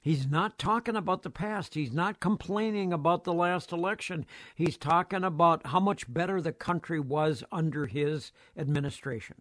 He's 0.00 0.26
not 0.26 0.58
talking 0.58 0.96
about 0.96 1.22
the 1.22 1.30
past. 1.30 1.74
He's 1.74 1.92
not 1.92 2.18
complaining 2.18 2.92
about 2.92 3.22
the 3.22 3.32
last 3.32 3.70
election. 3.70 4.26
He's 4.56 4.76
talking 4.76 5.22
about 5.22 5.68
how 5.68 5.78
much 5.78 6.12
better 6.12 6.40
the 6.40 6.52
country 6.52 6.98
was 6.98 7.44
under 7.52 7.86
his 7.86 8.32
administration. 8.56 9.36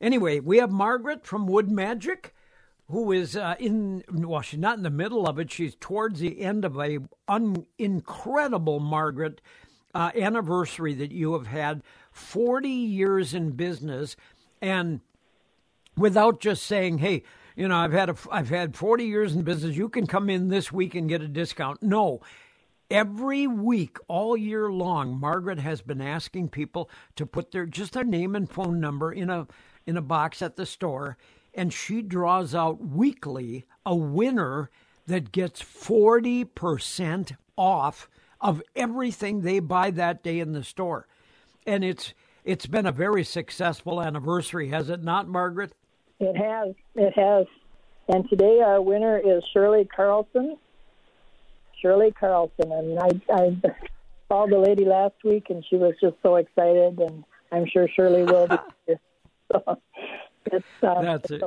Anyway, 0.00 0.40
we 0.40 0.58
have 0.58 0.70
Margaret 0.70 1.26
from 1.26 1.46
Wood 1.46 1.70
Magic 1.70 2.34
who 2.88 3.12
is 3.12 3.36
uh, 3.36 3.54
in 3.58 4.04
well 4.08 4.42
she's 4.42 4.60
not 4.60 4.76
in 4.76 4.82
the 4.82 4.90
middle 4.90 5.26
of 5.26 5.38
it 5.38 5.50
she's 5.50 5.74
towards 5.76 6.20
the 6.20 6.40
end 6.40 6.64
of 6.64 6.78
a 6.78 6.98
un, 7.28 7.64
incredible 7.78 8.78
margaret 8.78 9.40
uh, 9.94 10.10
anniversary 10.14 10.92
that 10.94 11.12
you 11.12 11.32
have 11.32 11.46
had 11.46 11.82
40 12.14 12.68
years 12.68 13.34
in 13.34 13.50
business 13.50 14.16
and 14.62 15.00
without 15.96 16.40
just 16.40 16.62
saying 16.62 16.98
hey 16.98 17.22
you 17.56 17.68
know 17.68 17.76
i've 17.76 17.92
had 17.92 18.08
a, 18.08 18.16
i've 18.30 18.48
had 18.48 18.76
40 18.76 19.04
years 19.04 19.34
in 19.34 19.42
business 19.42 19.76
you 19.76 19.88
can 19.88 20.06
come 20.06 20.30
in 20.30 20.48
this 20.48 20.72
week 20.72 20.94
and 20.94 21.08
get 21.08 21.22
a 21.22 21.28
discount 21.28 21.82
no 21.82 22.20
every 22.90 23.46
week 23.46 23.98
all 24.08 24.36
year 24.36 24.70
long 24.70 25.18
margaret 25.18 25.58
has 25.58 25.82
been 25.82 26.00
asking 26.00 26.48
people 26.48 26.88
to 27.16 27.26
put 27.26 27.50
their 27.50 27.66
just 27.66 27.92
their 27.92 28.04
name 28.04 28.34
and 28.34 28.50
phone 28.50 28.80
number 28.80 29.12
in 29.12 29.28
a 29.28 29.46
in 29.86 29.96
a 29.96 30.02
box 30.02 30.40
at 30.40 30.56
the 30.56 30.66
store 30.66 31.16
and 31.54 31.72
she 31.72 32.02
draws 32.02 32.54
out 32.54 32.84
weekly 32.84 33.64
a 33.86 33.94
winner 33.94 34.70
that 35.06 35.32
gets 35.32 35.62
40% 35.62 37.36
off 37.56 38.08
of 38.40 38.62
everything 38.74 39.40
they 39.40 39.60
buy 39.60 39.90
that 39.90 40.22
day 40.22 40.40
in 40.40 40.52
the 40.52 40.64
store. 40.64 41.06
And 41.66 41.84
it's 41.84 42.14
it's 42.44 42.66
been 42.66 42.86
a 42.86 42.92
very 42.92 43.24
successful 43.24 44.02
anniversary, 44.02 44.68
has 44.68 44.90
it 44.90 45.02
not, 45.02 45.28
Margaret? 45.28 45.72
It 46.20 46.36
has. 46.36 46.74
It 46.94 47.12
has. 47.18 47.46
And 48.08 48.28
today 48.28 48.60
our 48.60 48.82
winner 48.82 49.18
is 49.18 49.42
Shirley 49.52 49.86
Carlson. 49.86 50.56
Shirley 51.80 52.12
Carlson. 52.12 52.70
And 52.70 52.98
I, 52.98 53.08
I 53.32 53.56
called 54.28 54.50
the 54.50 54.58
lady 54.58 54.84
last 54.84 55.14
week 55.24 55.46
and 55.48 55.64
she 55.68 55.76
was 55.76 55.94
just 56.00 56.16
so 56.22 56.36
excited 56.36 56.98
and 56.98 57.24
I'm 57.50 57.66
sure 57.66 57.88
Shirley 57.88 58.24
will 58.24 58.48
be. 58.48 58.94
So 59.52 59.78
it's, 60.46 60.64
uh, 60.82 61.02
that's 61.02 61.30
it. 61.30 61.42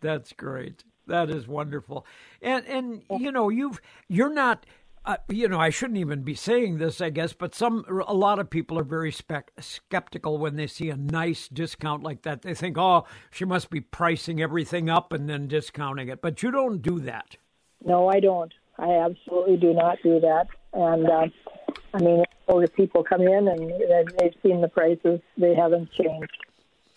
That's 0.00 0.32
great. 0.32 0.84
That 1.08 1.30
is 1.30 1.48
wonderful. 1.48 2.06
And 2.40 2.64
and 2.66 3.02
you 3.18 3.32
know 3.32 3.48
you've 3.48 3.80
you're 4.08 4.32
not. 4.32 4.64
Uh, 5.04 5.16
you 5.30 5.48
know, 5.48 5.58
I 5.58 5.70
shouldn't 5.70 5.98
even 5.98 6.22
be 6.22 6.34
saying 6.34 6.76
this, 6.76 7.00
I 7.00 7.08
guess, 7.08 7.32
but 7.32 7.54
some 7.54 7.84
a 8.06 8.12
lot 8.12 8.38
of 8.38 8.50
people 8.50 8.78
are 8.78 8.84
very 8.84 9.10
spec- 9.10 9.50
skeptical 9.58 10.36
when 10.36 10.56
they 10.56 10.66
see 10.66 10.90
a 10.90 10.96
nice 10.96 11.48
discount 11.48 12.02
like 12.02 12.22
that. 12.22 12.42
They 12.42 12.52
think, 12.52 12.76
"Oh, 12.76 13.06
she 13.30 13.46
must 13.46 13.70
be 13.70 13.80
pricing 13.80 14.42
everything 14.42 14.90
up 14.90 15.12
and 15.14 15.28
then 15.28 15.48
discounting 15.48 16.08
it." 16.08 16.20
But 16.20 16.42
you 16.42 16.50
don't 16.50 16.82
do 16.82 17.00
that. 17.00 17.36
No, 17.82 18.08
I 18.08 18.20
don't. 18.20 18.52
I 18.78 18.98
absolutely 18.98 19.56
do 19.56 19.72
not 19.72 19.98
do 20.02 20.20
that. 20.20 20.48
And 20.74 21.08
uh, 21.08 21.26
I 21.94 21.98
mean, 21.98 22.22
older 22.46 22.68
people 22.68 23.02
come 23.02 23.22
in 23.22 23.48
and 23.48 23.72
they've 24.18 24.34
seen 24.42 24.60
the 24.60 24.68
prices; 24.68 25.20
they 25.38 25.54
haven't 25.54 25.90
changed. 25.92 26.36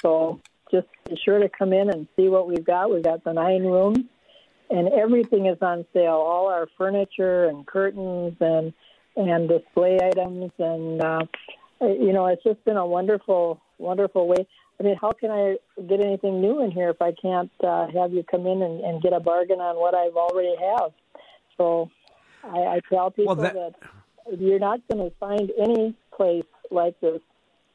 So 0.01 0.41
just 0.71 0.87
be 1.09 1.17
sure 1.23 1.39
to 1.39 1.47
come 1.47 1.71
in 1.71 1.89
and 1.89 2.07
see 2.17 2.27
what 2.27 2.47
we've 2.47 2.65
got. 2.65 2.91
We've 2.91 3.01
got 3.01 3.23
the 3.23 3.31
nine 3.31 3.63
rooms, 3.63 3.99
and 4.73 4.89
everything 4.89 5.45
is 5.45 5.57
on 5.61 5.85
sale. 5.93 6.21
All 6.31 6.47
our 6.47 6.67
furniture 6.77 7.45
and 7.45 7.65
curtains 7.65 8.35
and 8.39 8.73
and 9.15 9.47
display 9.47 9.99
items, 10.01 10.51
and 10.57 11.01
uh, 11.01 11.25
you 11.81 12.11
know, 12.13 12.25
it's 12.25 12.43
just 12.43 12.63
been 12.65 12.77
a 12.77 12.85
wonderful, 12.85 13.61
wonderful 13.77 14.27
way. 14.27 14.47
I 14.79 14.83
mean, 14.83 14.97
how 14.99 15.11
can 15.11 15.29
I 15.29 15.57
get 15.87 15.99
anything 16.01 16.41
new 16.41 16.63
in 16.63 16.71
here 16.71 16.89
if 16.89 17.01
I 17.01 17.11
can't 17.21 17.51
uh, 17.63 17.87
have 17.93 18.11
you 18.11 18.23
come 18.23 18.47
in 18.47 18.61
and, 18.63 18.81
and 18.81 19.01
get 19.01 19.13
a 19.13 19.19
bargain 19.19 19.59
on 19.59 19.75
what 19.75 19.93
I've 19.93 20.15
already 20.15 20.55
have? 20.71 20.91
So 21.57 21.91
I, 22.43 22.57
I 22.57 22.79
tell 22.91 23.11
people 23.11 23.35
well, 23.35 23.43
that... 23.43 23.53
that 23.53 24.39
you're 24.39 24.59
not 24.59 24.79
going 24.89 25.09
to 25.09 25.15
find 25.17 25.51
any 25.59 25.93
place 26.15 26.45
like 26.71 26.99
this 27.01 27.19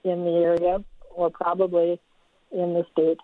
in 0.02 0.25
the 0.25 0.31
area, 0.31 0.83
or 1.14 1.31
probably 1.31 2.00
in 2.50 2.75
the 2.75 2.85
state. 2.93 3.19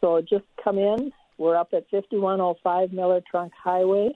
So 0.00 0.20
just 0.20 0.44
come 0.62 0.78
in. 0.78 1.12
We're 1.38 1.56
up 1.56 1.68
at 1.72 1.88
5105 1.90 2.92
Miller 2.92 3.20
Trunk 3.30 3.52
Highway, 3.62 4.10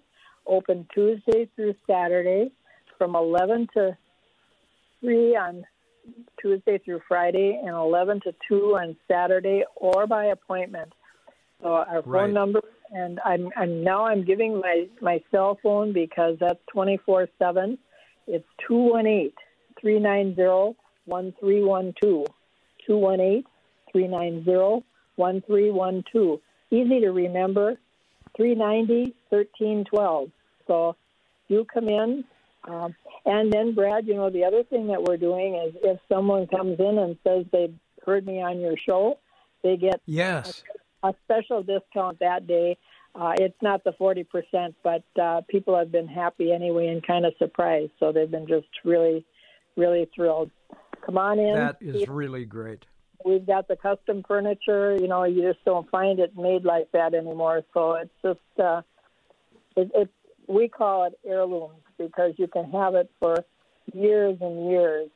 open 0.47 0.87
Tuesday 0.93 1.49
through 1.55 1.75
Saturday 1.87 2.51
from 2.99 3.15
11 3.15 3.69
to 3.75 3.97
3 5.01 5.37
on 5.37 5.65
Tuesday 6.41 6.79
through 6.79 7.01
Friday, 7.07 7.61
and 7.65 7.71
11 7.77 8.21
to 8.25 8.35
2 8.49 8.77
on 8.77 8.97
Saturday, 9.07 9.63
or 9.77 10.07
by 10.09 10.27
appointment. 10.27 10.93
So 11.61 11.69
our 11.69 12.03
phone 12.03 12.13
Right. 12.13 12.33
number, 12.33 12.61
and 12.91 13.21
I'm, 13.25 13.51
I'm 13.57 13.85
now 13.85 14.05
I'm 14.07 14.25
giving 14.25 14.59
my 14.59 14.89
my 15.01 15.23
cell 15.31 15.59
phone 15.63 15.93
because 15.93 16.37
that's 16.41 16.59
24 16.73 17.29
seven. 17.39 17.79
It's 18.27 18.45
218 18.67 19.31
390 19.81 20.77
1312. 21.07 22.27
218 22.85 23.45
390 23.93 24.85
1312. 25.17 26.41
Easy 26.73 27.01
to 27.01 27.11
remember. 27.11 27.77
390 28.37 29.15
1312. 29.29 30.31
So 30.67 30.97
you 31.49 31.67
come 31.73 31.89
in. 31.89 32.25
Um, 32.65 32.95
and 33.27 33.53
then, 33.53 33.75
Brad, 33.75 34.07
you 34.07 34.15
know, 34.15 34.31
the 34.31 34.45
other 34.45 34.63
thing 34.65 34.87
that 34.87 35.03
we're 35.03 35.19
doing 35.19 35.55
is 35.55 35.75
if 35.83 36.01
someone 36.09 36.47
comes 36.47 36.79
in 36.81 36.99
and 36.99 37.17
says 37.25 37.45
they 37.53 37.73
heard 38.07 38.25
me 38.27 38.41
on 38.41 38.61
your 38.61 38.77
show, 38.77 39.19
they 39.63 39.77
get 39.77 40.01
Yes. 40.07 40.63
a 41.03 41.13
special 41.25 41.63
discount 41.63 42.21
that 42.21 42.47
day. 42.47 42.79
Uh, 43.15 43.33
it's 43.37 43.61
not 43.61 43.85
the 43.85 43.93
40%, 43.93 44.75
but 44.83 45.03
uh, 45.21 45.43
people 45.49 45.77
have 45.77 45.93
been 45.93 46.09
happy 46.09 46.53
anyway 46.53 46.87
and 46.87 47.07
kind 47.07 47.27
of 47.27 47.35
surprised. 47.39 47.93
So 48.01 48.13
they've 48.13 48.31
been 48.31 48.47
just 48.47 48.69
really, 48.85 49.27
really 49.77 50.09
thrilled. 50.15 50.51
Come 51.05 51.19
on 51.19 51.39
in. 51.39 51.55
That 51.55 51.77
is 51.81 52.09
really 52.09 52.47
great. 52.47 52.87
We've 53.25 53.47
got 53.47 53.69
the 53.69 53.77
custom 53.77 54.25
furniture. 54.27 54.97
You 54.97 55.09
know, 55.09 55.25
you 55.25 55.43
just 55.43 55.65
don't 55.65 55.89
find 55.91 56.19
it 56.19 56.37
made 56.37 56.65
like 56.65 56.91
that 56.93 57.15
anymore. 57.15 57.63
So 57.75 57.95
it's 57.95 58.11
just, 58.23 58.61
uh, 58.61 58.83
it, 59.77 59.91
it, 59.95 60.11
we 60.49 60.69
call 60.69 61.05
it 61.05 61.19
heirlooms 61.25 61.83
because 61.99 62.33
you 62.37 62.47
can 62.49 62.71
have 62.73 62.95
it 62.95 63.11
for 63.21 63.45
years 63.93 64.37
and 64.41 64.71
years. 64.71 65.09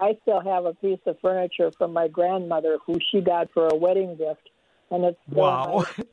I 0.00 0.16
still 0.22 0.40
have 0.40 0.64
a 0.64 0.74
piece 0.74 1.00
of 1.06 1.16
furniture 1.20 1.70
from 1.76 1.92
my 1.92 2.08
grandmother 2.08 2.78
who 2.86 2.98
she 3.10 3.20
got 3.20 3.48
for 3.52 3.68
a 3.68 3.74
wedding 3.74 4.16
gift, 4.16 4.48
and 4.90 5.04
it's 5.04 5.18
Wow. 5.28 5.84
nice. 5.84 6.06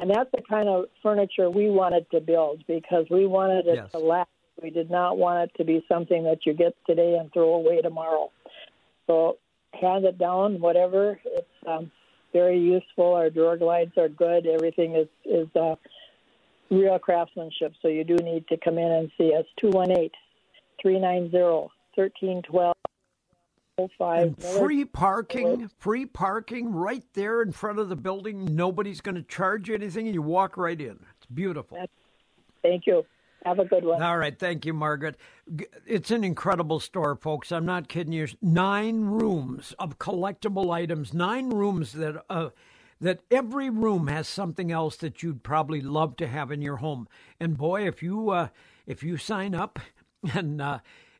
And 0.00 0.10
that's 0.10 0.30
the 0.32 0.42
kind 0.48 0.68
of 0.68 0.86
furniture 1.02 1.50
we 1.50 1.68
wanted 1.68 2.10
to 2.12 2.20
build 2.20 2.64
because 2.66 3.04
we 3.10 3.26
wanted 3.26 3.66
it 3.66 3.74
Yes. 3.76 3.92
to 3.92 3.98
last. 3.98 4.28
We 4.62 4.70
did 4.70 4.90
not 4.90 5.18
want 5.18 5.50
it 5.50 5.56
to 5.58 5.64
be 5.64 5.84
something 5.88 6.24
that 6.24 6.46
you 6.46 6.54
get 6.54 6.74
today 6.86 7.16
and 7.18 7.32
throw 7.32 7.54
away 7.54 7.80
tomorrow. 7.82 8.30
So 9.06 9.38
hand 9.78 10.04
it 10.04 10.18
down, 10.18 10.60
whatever. 10.60 11.18
It's 11.24 11.46
um, 11.66 11.90
very 12.32 12.58
useful. 12.58 13.14
Our 13.14 13.30
drawer 13.30 13.56
glides 13.56 13.92
are 13.96 14.08
good. 14.08 14.46
Everything 14.46 14.94
is 14.94 15.08
is 15.24 15.48
uh, 15.56 15.76
real 16.70 16.98
craftsmanship. 16.98 17.72
So 17.82 17.88
you 17.88 18.04
do 18.04 18.16
need 18.16 18.46
to 18.48 18.56
come 18.56 18.78
in 18.78 18.90
and 18.90 19.10
see 19.18 19.34
us. 19.34 19.44
218 19.60 20.10
390 20.80 21.68
1312 21.94 22.74
And 23.98 24.42
free 24.42 24.84
parking, 24.84 25.70
free 25.78 26.06
parking 26.06 26.72
right 26.72 27.04
there 27.14 27.42
in 27.42 27.52
front 27.52 27.78
of 27.78 27.88
the 27.88 27.96
building. 27.96 28.54
Nobody's 28.54 29.00
going 29.00 29.14
to 29.16 29.22
charge 29.22 29.68
you 29.68 29.74
anything, 29.74 30.06
and 30.06 30.14
you 30.14 30.22
walk 30.22 30.56
right 30.56 30.80
in. 30.80 30.98
It's 31.16 31.26
beautiful. 31.32 31.78
Thank 32.62 32.86
you. 32.86 33.04
Have 33.44 33.58
a 33.58 33.64
good 33.64 33.84
one. 33.84 34.00
All 34.02 34.18
right, 34.18 34.38
thank 34.38 34.64
you, 34.64 34.72
Margaret. 34.72 35.16
It's 35.86 36.10
an 36.10 36.22
incredible 36.22 36.78
store, 36.80 37.16
folks. 37.16 37.50
I'm 37.50 37.66
not 37.66 37.88
kidding 37.88 38.12
you. 38.12 38.28
Nine 38.40 39.04
rooms 39.04 39.74
of 39.78 39.98
collectible 39.98 40.72
items. 40.72 41.12
Nine 41.12 41.50
rooms 41.50 41.92
that 41.92 42.24
uh, 42.30 42.50
that 43.00 43.20
every 43.30 43.68
room 43.68 44.06
has 44.06 44.28
something 44.28 44.70
else 44.70 44.96
that 44.96 45.22
you'd 45.22 45.42
probably 45.42 45.80
love 45.80 46.16
to 46.16 46.28
have 46.28 46.52
in 46.52 46.62
your 46.62 46.76
home. 46.76 47.08
And 47.40 47.58
boy, 47.58 47.86
if 47.88 48.02
you 48.02 48.30
uh, 48.30 48.48
if 48.86 49.02
you 49.02 49.16
sign 49.16 49.54
up 49.54 49.80
and 50.34 50.62
uh, 50.62 50.78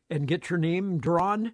and 0.09 0.27
get 0.27 0.49
your 0.49 0.59
name 0.59 0.99
drawn, 0.99 1.53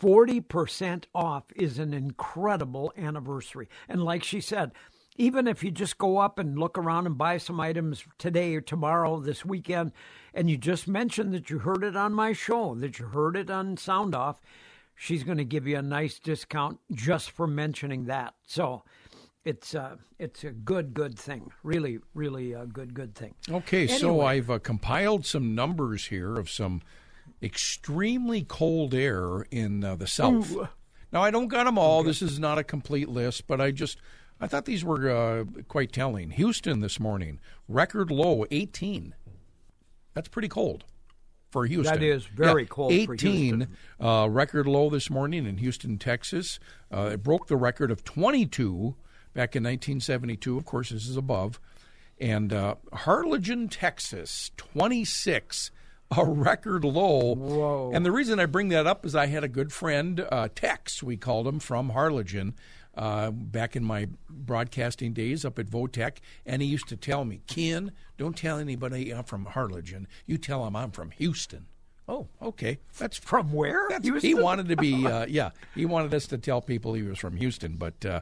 Forty 0.00 0.40
percent 0.40 1.08
off 1.14 1.44
is 1.54 1.78
an 1.78 1.92
incredible 1.92 2.90
anniversary. 2.96 3.68
And 3.86 4.02
like 4.02 4.24
she 4.24 4.40
said, 4.40 4.72
even 5.16 5.46
if 5.46 5.62
you 5.62 5.70
just 5.70 5.98
go 5.98 6.18
up 6.18 6.38
and 6.38 6.58
look 6.58 6.78
around 6.78 7.06
and 7.06 7.18
buy 7.18 7.36
some 7.36 7.60
items 7.60 8.04
today 8.18 8.54
or 8.54 8.60
tomorrow, 8.60 9.20
this 9.20 9.44
weekend, 9.44 9.92
and 10.32 10.48
you 10.48 10.56
just 10.56 10.86
mention 10.88 11.30
that 11.32 11.50
you 11.50 11.58
heard 11.58 11.82
it 11.82 11.96
on 11.96 12.14
my 12.14 12.32
show, 12.32 12.74
that 12.76 12.98
you 12.98 13.06
heard 13.06 13.36
it 13.36 13.50
on 13.50 13.76
Sound 13.76 14.14
Off, 14.14 14.40
she's 14.94 15.24
going 15.24 15.38
to 15.38 15.44
give 15.44 15.66
you 15.66 15.76
a 15.76 15.82
nice 15.82 16.18
discount 16.18 16.78
just 16.92 17.30
for 17.30 17.46
mentioning 17.46 18.04
that. 18.04 18.34
So 18.46 18.82
it's 19.44 19.74
uh, 19.74 19.96
it's 20.18 20.44
a 20.44 20.50
good 20.50 20.94
good 20.94 21.18
thing. 21.18 21.50
Really, 21.62 21.98
really 22.14 22.52
a 22.52 22.66
good 22.66 22.94
good 22.94 23.14
thing. 23.14 23.34
Okay, 23.50 23.86
so 23.86 24.20
I've 24.20 24.50
uh, 24.50 24.58
compiled 24.58 25.26
some 25.26 25.54
numbers 25.54 26.06
here 26.06 26.36
of 26.36 26.50
some 26.50 26.82
extremely 27.42 28.42
cold 28.42 28.94
air 28.94 29.46
in 29.50 29.82
uh, 29.82 29.96
the 29.96 30.06
south. 30.06 30.54
Now 31.12 31.22
I 31.22 31.30
don't 31.30 31.48
got 31.48 31.64
them 31.64 31.78
all. 31.78 32.02
This 32.02 32.22
is 32.22 32.38
not 32.38 32.58
a 32.58 32.64
complete 32.64 33.08
list, 33.08 33.46
but 33.46 33.60
I 33.60 33.70
just 33.70 33.98
I 34.40 34.46
thought 34.46 34.64
these 34.64 34.84
were 34.84 35.10
uh, 35.10 35.44
quite 35.68 35.92
telling. 35.92 36.30
Houston 36.30 36.80
this 36.80 36.98
morning, 36.98 37.38
record 37.68 38.10
low 38.10 38.44
18. 38.50 39.14
That's 40.14 40.28
pretty 40.28 40.48
cold 40.48 40.84
for 41.50 41.66
Houston. 41.66 42.00
That 42.00 42.04
is 42.04 42.24
very 42.24 42.62
Yeah, 42.62 42.68
cold 42.68 42.92
18, 42.92 43.06
for 43.06 43.14
Houston. 43.14 43.76
Uh, 44.00 44.28
record 44.30 44.66
low 44.66 44.88
this 44.88 45.10
morning 45.10 45.46
in 45.46 45.58
Houston, 45.58 45.98
Texas. 45.98 46.58
Uh, 46.92 47.10
it 47.12 47.22
broke 47.22 47.48
the 47.48 47.56
record 47.56 47.90
of 47.90 48.04
22 48.04 48.94
back 49.34 49.54
in 49.54 49.62
1972. 49.62 50.56
Of 50.56 50.64
course, 50.64 50.90
this 50.90 51.06
is 51.06 51.16
above. 51.16 51.60
And 52.18 52.52
uh, 52.52 52.76
Harlingen, 52.92 53.68
Texas, 53.68 54.50
26, 54.56 55.70
a 56.16 56.24
record 56.24 56.84
low. 56.84 57.34
Whoa. 57.34 57.92
And 57.94 58.04
the 58.04 58.12
reason 58.12 58.38
I 58.40 58.46
bring 58.46 58.68
that 58.68 58.86
up 58.86 59.06
is 59.06 59.14
I 59.14 59.26
had 59.26 59.44
a 59.44 59.48
good 59.48 59.72
friend, 59.72 60.26
uh, 60.30 60.48
Tex, 60.54 61.02
we 61.02 61.16
called 61.16 61.46
him, 61.46 61.60
from 61.60 61.90
Harlingen. 61.90 62.54
Uh, 62.96 63.30
back 63.30 63.76
in 63.76 63.84
my 63.84 64.08
broadcasting 64.28 65.12
days 65.12 65.44
up 65.44 65.60
at 65.60 65.66
Votech, 65.66 66.16
and 66.44 66.60
he 66.60 66.66
used 66.66 66.88
to 66.88 66.96
tell 66.96 67.24
me, 67.24 67.40
Ken, 67.46 67.92
don't 68.18 68.36
tell 68.36 68.58
anybody 68.58 69.12
I'm 69.14 69.22
from 69.22 69.44
Harlingen. 69.44 70.08
You 70.26 70.38
tell 70.38 70.64
them 70.64 70.74
I'm 70.74 70.90
from 70.90 71.12
Houston. 71.12 71.66
Oh, 72.08 72.26
okay. 72.42 72.80
That's 72.98 73.16
From 73.16 73.52
where? 73.52 73.86
that's, 73.88 74.22
he 74.22 74.34
wanted 74.34 74.68
to 74.68 74.76
be, 74.76 75.06
uh, 75.06 75.26
yeah, 75.26 75.50
he 75.76 75.86
wanted 75.86 76.12
us 76.12 76.26
to 76.26 76.38
tell 76.38 76.60
people 76.60 76.92
he 76.94 77.02
was 77.02 77.20
from 77.20 77.36
Houston. 77.36 77.76
But 77.76 78.04
uh, 78.04 78.20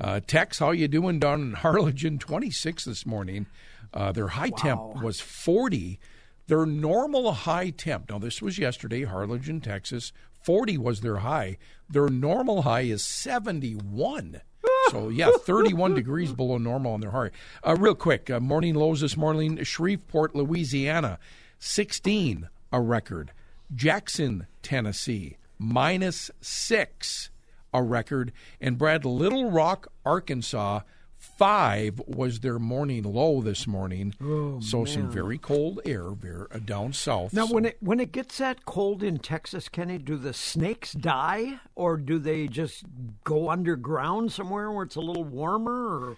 uh, 0.00 0.18
Tex, 0.26 0.58
how 0.58 0.72
you 0.72 0.88
doing 0.88 1.20
down 1.20 1.40
in 1.40 1.52
Harlingen? 1.52 2.18
Twenty 2.18 2.50
six 2.50 2.84
this 2.84 3.06
morning. 3.06 3.46
Uh, 3.94 4.10
their 4.10 4.28
high 4.28 4.50
temp 4.50 5.00
was 5.00 5.20
forty. 5.20 6.00
Their 6.48 6.66
normal 6.66 7.32
high 7.32 7.70
temp. 7.70 8.10
Now 8.10 8.18
this 8.18 8.42
was 8.42 8.58
yesterday, 8.58 9.04
Harlingen, 9.04 9.60
Texas. 9.60 10.12
Forty 10.40 10.78
was 10.78 11.00
their 11.00 11.18
high. 11.18 11.58
Their 11.88 12.08
normal 12.08 12.62
high 12.62 12.82
is 12.82 13.04
seventy 13.04 13.74
one. 13.74 14.40
So 14.90 15.10
yeah, 15.10 15.28
31 15.44 15.94
degrees 15.94 16.32
below 16.32 16.56
normal 16.56 16.94
on 16.94 17.00
their 17.00 17.10
high. 17.10 17.30
Uh, 17.62 17.76
real 17.78 17.94
quick, 17.94 18.30
uh, 18.30 18.40
morning 18.40 18.74
lows 18.74 19.02
this 19.02 19.18
morning. 19.18 19.62
Shreveport, 19.62 20.34
Louisiana, 20.34 21.18
16, 21.58 22.48
a 22.72 22.80
record. 22.80 23.32
Jackson, 23.74 24.46
Tennessee, 24.62 25.36
minus 25.58 26.30
six, 26.40 27.28
a 27.74 27.82
record. 27.82 28.32
And 28.62 28.78
Brad, 28.78 29.04
Little 29.04 29.50
Rock, 29.50 29.88
Arkansas, 30.06 30.80
five 31.18 32.00
was 32.06 32.40
their 32.40 32.58
morning 32.58 33.02
low 33.02 33.40
this 33.42 33.66
morning. 33.66 34.14
so 34.60 34.84
some 34.84 35.10
very 35.10 35.36
cold 35.38 35.80
air 35.84 36.10
there 36.20 36.46
uh, 36.52 36.58
down 36.58 36.92
south. 36.92 37.32
Now, 37.32 37.46
So- 37.46 37.54
when 37.54 37.64
it 37.66 37.76
when 37.80 38.00
it 38.00 38.12
gets 38.12 38.38
that 38.38 38.64
cold 38.64 39.02
in 39.02 39.18
Texas, 39.18 39.68
Kenny, 39.68 39.98
do 39.98 40.16
the 40.16 40.32
snakes 40.32 40.92
die, 40.92 41.60
or 41.74 41.96
do 41.96 42.18
they 42.18 42.46
just 42.48 42.84
go 43.24 43.50
underground 43.50 44.32
somewhere 44.32 44.70
where 44.70 44.84
it's 44.84 44.96
a 44.96 45.00
little 45.00 45.24
warmer? 45.24 45.72
Or 46.10 46.16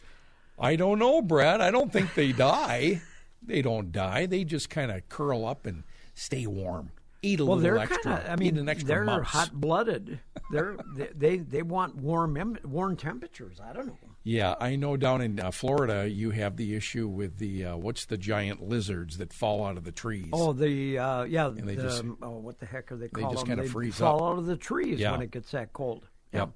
I 0.59 0.77
don't 0.77 0.99
know, 0.99 1.23
Brad. 1.23 1.61
I 1.61 1.71
don't 1.71 1.93
think 1.93 2.15
they 2.15 2.33
die. 2.33 3.01
They 3.43 3.63
don't 3.63 3.91
die. 3.91 4.27
They 4.27 4.45
just 4.45 4.69
kind 4.69 4.91
of 4.91 5.09
curl 5.09 5.47
up 5.47 5.65
and 5.65 5.83
stay 6.15 6.47
warm. 6.47 6.91
Eat 7.23 7.41
a 7.41 7.45
well, 7.47 7.57
little 7.59 7.79
extra. 7.79 8.03
kind 8.03 8.25
of. 8.27 8.31
I 8.31 8.37
mean, 8.37 8.59
an 8.59 8.69
extra 8.69 8.89
they're 8.89 9.23
hot 9.23 9.53
blooded. 9.53 10.21
They're 10.51 10.77
they, 10.97 11.09
they 11.17 11.37
they 11.39 11.63
want 11.63 11.97
warm 11.97 12.59
warm 12.65 12.97
temperatures. 12.97 13.59
I 13.63 13.73
don't 13.73 13.87
know. 13.87 13.99
Yeah, 14.23 14.55
I 14.61 14.77
know 14.77 14.99
down 14.99 15.23
in 15.23 15.41
uh, 15.41 15.51
Florida 15.51 16.07
you 16.09 16.31
have 16.31 16.57
the 16.59 16.75
issue 16.77 17.09
with 17.09 17.39
the 17.39 17.65
uh, 17.65 17.77
what's 17.77 18.05
the 18.05 18.19
giant 18.19 18.63
lizards 18.69 19.17
that 19.17 19.33
fall 19.33 19.65
out 19.65 19.79
of 19.79 19.85
the 19.85 19.93
trees. 19.93 20.29
Oh, 20.33 20.53
the 20.53 20.99
uh, 20.99 21.23
yeah. 21.25 21.49
they 21.53 21.75
the, 21.75 21.83
just- 21.83 22.05
oh, 22.21 22.39
what 22.39 22.59
the 22.59 22.67
heck 22.67 22.93
are 22.93 22.97
they 22.97 23.09
called? 23.09 23.33
just 23.35 23.47
kinda 23.47 23.63
They 23.63 23.69
freeze 23.69 23.97
fall 23.97 24.23
up. 24.23 24.33
out 24.33 24.39
of 24.39 24.47
the 24.47 24.57
trees 24.59 25.01
Yeah. 25.01 25.13
when 25.13 25.23
it 25.23 25.31
gets 25.31 25.51
that 25.53 25.73
cold. 25.73 26.07
Yep. 26.35 26.51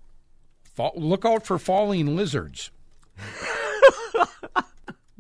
Fall, 0.74 0.92
look 0.96 1.24
out 1.24 1.46
for 1.46 1.58
falling 1.58 2.14
lizards. 2.16 2.70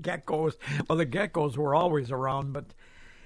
geckos. 0.00 0.54
Well, 0.88 0.98
the 0.98 1.06
geckos 1.06 1.56
were 1.56 1.74
always 1.74 2.10
around, 2.10 2.52
but 2.52 2.66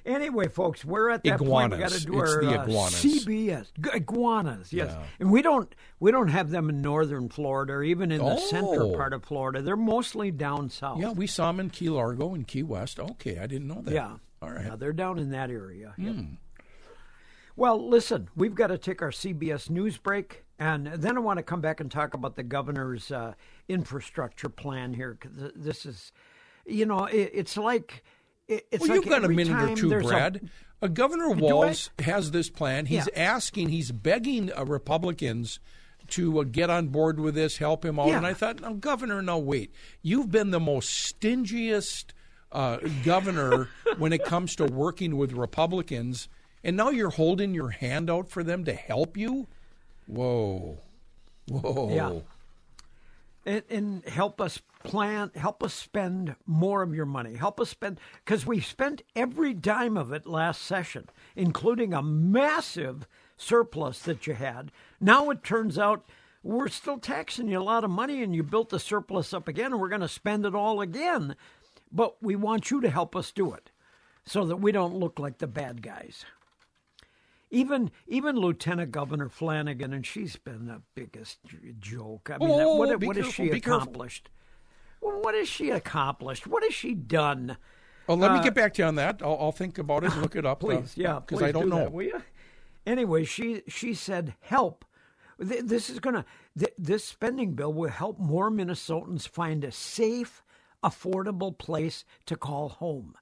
anyway, 0.08 0.48
folks, 0.48 0.84
we're 0.84 1.10
at 1.10 1.22
that 1.24 1.38
point. 1.38 1.72
We 1.72 1.78
got 1.78 1.90
to 1.90 2.04
do 2.04 2.20
It's 2.20 2.32
our 2.34 2.42
the 2.44 2.60
uh, 2.60 2.64
iguanas. 2.64 2.94
CBS 3.04 3.66
G- 3.80 3.90
iguanas. 3.94 4.72
Yes, 4.72 4.90
Yeah. 4.90 5.04
and 5.20 5.30
we 5.30 5.42
don't 5.42 5.72
we 6.00 6.10
don't 6.10 6.28
have 6.28 6.50
them 6.50 6.68
in 6.70 6.80
northern 6.82 7.28
Florida 7.28 7.74
or 7.74 7.82
even 7.84 8.10
in 8.10 8.18
the 8.24 8.36
center 8.38 8.82
Oh. 8.82 8.94
part 8.96 9.12
of 9.12 9.24
Florida. 9.24 9.62
They're 9.62 9.76
mostly 9.76 10.30
down 10.30 10.70
south. 10.70 11.00
Yeah, 11.00 11.12
we 11.12 11.26
saw 11.26 11.48
them 11.52 11.60
in 11.60 11.70
Key 11.70 11.90
Largo 11.90 12.34
and 12.34 12.46
Key 12.46 12.62
West. 12.62 12.98
Okay, 12.98 13.38
I 13.38 13.46
didn't 13.46 13.68
know 13.68 13.82
that. 13.82 13.94
Yeah. 13.94 14.16
All 14.40 14.50
right. 14.50 14.62
Hmm. 14.62 14.68
Yeah, 14.68 14.76
they're 14.76 14.92
down 14.92 15.18
in 15.18 15.30
that 15.30 15.50
area. 15.50 15.94
Yep. 15.98 16.14
Well, 17.56 17.88
listen, 17.88 18.28
we've 18.36 18.54
got 18.54 18.68
to 18.68 18.78
take 18.78 19.02
our 19.02 19.10
CBS 19.10 19.68
news 19.68 19.96
break, 19.96 20.44
and 20.60 20.86
then 20.86 21.16
I 21.16 21.20
want 21.20 21.38
to 21.38 21.42
come 21.42 21.60
back 21.60 21.80
and 21.80 21.90
talk 21.90 22.14
about 22.14 22.36
the 22.36 22.44
governor's 22.44 23.10
uh, 23.10 23.34
infrastructure 23.68 24.48
plan 24.48 24.94
here. 24.94 25.18
'cause 25.20 25.32
this 25.56 25.84
is, 25.84 26.12
you 26.66 26.86
know, 26.86 27.06
it, 27.06 27.30
it's 27.34 27.56
like. 27.56 28.04
It- 28.48 28.66
It's 28.70 28.80
Well, 28.80 28.88
like 28.90 29.04
you've 29.04 29.08
got 29.10 29.24
a 29.24 29.28
minute 29.28 29.70
or 29.70 29.76
two, 29.76 29.88
there's 29.88 30.06
a- 30.06 30.08
Brad. 30.08 30.50
Uh, 30.80 30.86
Governor 30.86 31.30
Walz 31.30 31.90
has 31.98 32.30
this 32.30 32.50
plan. 32.50 32.86
He's 32.86 33.08
Yeah. 33.14 33.22
asking, 33.34 33.68
he's 33.70 33.90
begging 33.92 34.52
uh, 34.56 34.64
Republicans 34.64 35.58
to 36.08 36.40
uh, 36.40 36.44
get 36.44 36.70
on 36.70 36.88
board 36.88 37.18
with 37.20 37.34
this, 37.34 37.58
help 37.58 37.84
him 37.84 37.98
out. 37.98 38.08
Yeah. 38.08 38.16
And 38.18 38.26
I 38.26 38.32
thought, 38.32 38.60
no, 38.60 38.74
Governor, 38.74 39.20
no, 39.20 39.38
wait. 39.38 39.72
You've 40.02 40.30
been 40.30 40.50
the 40.52 40.60
most 40.60 40.88
stingiest 41.20 42.12
uh, 42.52 42.78
governor 43.04 43.68
when 43.98 44.12
it 44.12 44.24
comes 44.24 44.54
to 44.56 44.64
working 44.66 45.16
with 45.18 45.32
Republicans, 45.32 46.28
and 46.64 46.76
now 46.76 46.90
you're 46.90 47.10
holding 47.10 47.54
your 47.54 47.70
hand 47.70 48.08
out 48.08 48.28
for 48.30 48.42
them 48.44 48.64
to 48.64 48.72
help 48.72 49.16
you? 49.16 49.48
Whoa. 50.06 50.78
Whoa. 51.48 51.94
Yeah. 51.94 52.20
and, 53.44 53.62
and 53.68 54.04
help 54.04 54.40
us 54.40 54.60
plan, 54.84 55.30
help 55.34 55.62
us 55.62 55.74
spend 55.74 56.36
more 56.46 56.82
of 56.82 56.94
your 56.94 57.06
money. 57.06 57.34
Help 57.34 57.60
us 57.60 57.70
spend 57.70 58.00
because 58.24 58.46
we 58.46 58.60
spent 58.60 59.02
every 59.16 59.54
dime 59.54 59.96
of 59.96 60.12
it 60.12 60.26
last 60.26 60.62
session, 60.62 61.08
including 61.36 61.92
a 61.92 62.02
massive 62.02 63.06
surplus 63.36 64.00
that 64.00 64.26
you 64.26 64.34
had. 64.34 64.72
Now 65.00 65.30
it 65.30 65.44
turns 65.44 65.78
out 65.78 66.04
we're 66.42 66.68
still 66.68 66.98
taxing 66.98 67.48
you 67.48 67.58
a 67.58 67.62
lot 67.62 67.84
of 67.84 67.90
money, 67.90 68.22
and 68.22 68.34
you 68.34 68.42
built 68.42 68.70
the 68.70 68.78
surplus 68.78 69.34
up 69.34 69.48
again, 69.48 69.72
and 69.72 69.80
we're 69.80 69.88
going 69.88 70.00
to 70.00 70.08
spend 70.08 70.46
it 70.46 70.54
all 70.54 70.80
again. 70.80 71.34
But 71.90 72.22
we 72.22 72.36
want 72.36 72.70
you 72.70 72.80
to 72.80 72.90
help 72.90 73.16
us 73.16 73.32
do 73.32 73.52
it, 73.52 73.70
so 74.24 74.44
that 74.46 74.56
we 74.56 74.72
don't 74.72 74.94
look 74.94 75.18
like 75.18 75.38
the 75.38 75.46
bad 75.46 75.82
guys. 75.82 76.24
Even 77.50 77.90
even 78.06 78.36
Lieutenant 78.36 78.92
Governor 78.92 79.28
Flanagan, 79.28 79.92
and 79.92 80.06
she's 80.06 80.36
been 80.36 80.66
the 80.66 80.82
biggest 80.94 81.38
joke. 81.80 82.30
I 82.32 82.38
mean, 82.38 82.48
whoa, 82.48 82.76
what, 82.76 83.02
what 83.02 83.16
has 83.16 83.32
she 83.32 83.48
careful. 83.48 83.74
accomplished? 83.74 84.28
Well, 85.00 85.20
what 85.22 85.34
has 85.34 85.48
she 85.48 85.70
accomplished? 85.70 86.46
What 86.46 86.62
has 86.64 86.74
she 86.74 86.94
done? 86.94 87.56
Oh, 88.08 88.14
let 88.14 88.32
me 88.32 88.42
get 88.42 88.54
back 88.54 88.74
to 88.74 88.82
you 88.82 88.88
on 88.88 88.94
that. 88.94 89.20
I'll, 89.22 89.36
I'll 89.38 89.52
think 89.52 89.76
about 89.76 90.02
it, 90.02 90.12
and 90.12 90.22
look 90.22 90.34
it 90.34 90.46
up. 90.46 90.64
Uh, 90.64 90.66
Please, 90.66 90.94
yeah, 90.96 91.20
Because 91.20 91.42
I 91.42 91.52
don't 91.52 91.64
do 91.64 91.68
know. 91.70 91.76
That, 91.76 91.92
will 91.92 92.04
you? 92.04 92.22
Anyway, 92.86 93.24
she 93.24 93.62
she 93.68 93.92
said, 93.92 94.34
"Help! 94.40 94.84
This 95.38 95.90
is 95.90 96.00
gonna. 96.00 96.24
Th- 96.58 96.72
this 96.78 97.04
spending 97.04 97.52
bill 97.52 97.72
will 97.72 97.90
help 97.90 98.18
more 98.18 98.50
Minnesotans 98.50 99.28
find 99.28 99.62
a 99.62 99.70
safe, 99.70 100.42
affordable 100.82 101.56
place 101.56 102.04
to 102.26 102.34
call 102.36 102.70
home." 102.70 103.14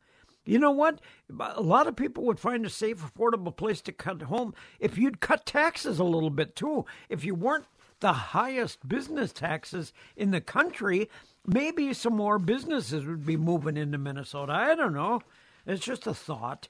You 0.44 0.60
know 0.60 0.70
what? 0.70 1.00
A 1.40 1.60
lot 1.60 1.88
of 1.88 1.96
people 1.96 2.22
would 2.24 2.38
find 2.38 2.64
a 2.64 2.70
safe, 2.70 3.02
affordable 3.02 3.56
place 3.56 3.80
to 3.82 3.92
cut 3.92 4.22
home 4.22 4.54
if 4.78 4.96
you'd 4.96 5.18
cut 5.20 5.44
taxes 5.44 5.98
a 5.98 6.04
little 6.04 6.30
bit 6.30 6.54
too. 6.54 6.84
If 7.08 7.24
you 7.24 7.34
weren't 7.34 7.66
the 7.98 8.12
highest 8.12 8.88
business 8.88 9.32
taxes 9.32 9.92
in 10.14 10.30
the 10.30 10.40
country, 10.40 11.10
maybe 11.46 11.92
some 11.92 12.16
more 12.16 12.38
businesses 12.38 13.04
would 13.04 13.24
be 13.26 13.36
moving 13.36 13.76
into 13.76 13.98
Minnesota. 13.98 14.52
I 14.52 14.74
don't 14.74 14.94
know. 14.94 15.22
It's 15.66 15.84
just 15.84 16.06
a 16.06 16.14
thought. 16.14 16.68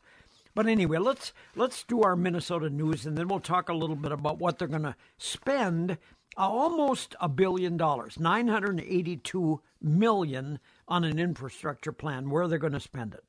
But 0.55 0.67
anyway, 0.67 0.99
let's 0.99 1.35
let's 1.55 1.85
do 1.85 2.03
our 2.03 2.17
Minnesota 2.17 2.71
news, 2.71 3.05
and 3.05 3.17
then 3.17 3.29
we'll 3.29 3.41
talk 3.41 3.69
a 3.69 3.75
little 3.75 3.97
bit 3.97 4.13
about 4.13 4.39
what 4.39 4.59
they're 4.59 4.69
going 4.69 4.83
to 4.85 4.97
spend. 5.19 5.99
uh, 6.39 6.49
Almost 6.49 7.15
a 7.21 7.29
billion 7.29 7.77
dollars, 7.77 8.19
nine 8.19 8.49
hundred 8.49 8.81
eighty-two 8.81 9.61
million 9.83 10.59
on 10.89 11.05
an 11.05 11.19
infrastructure 11.19 11.93
plan. 11.93 12.31
Where 12.31 12.49
they're 12.49 12.59
going 12.59 12.73
to 12.73 12.81
spend 12.81 13.13
it. 13.13 13.25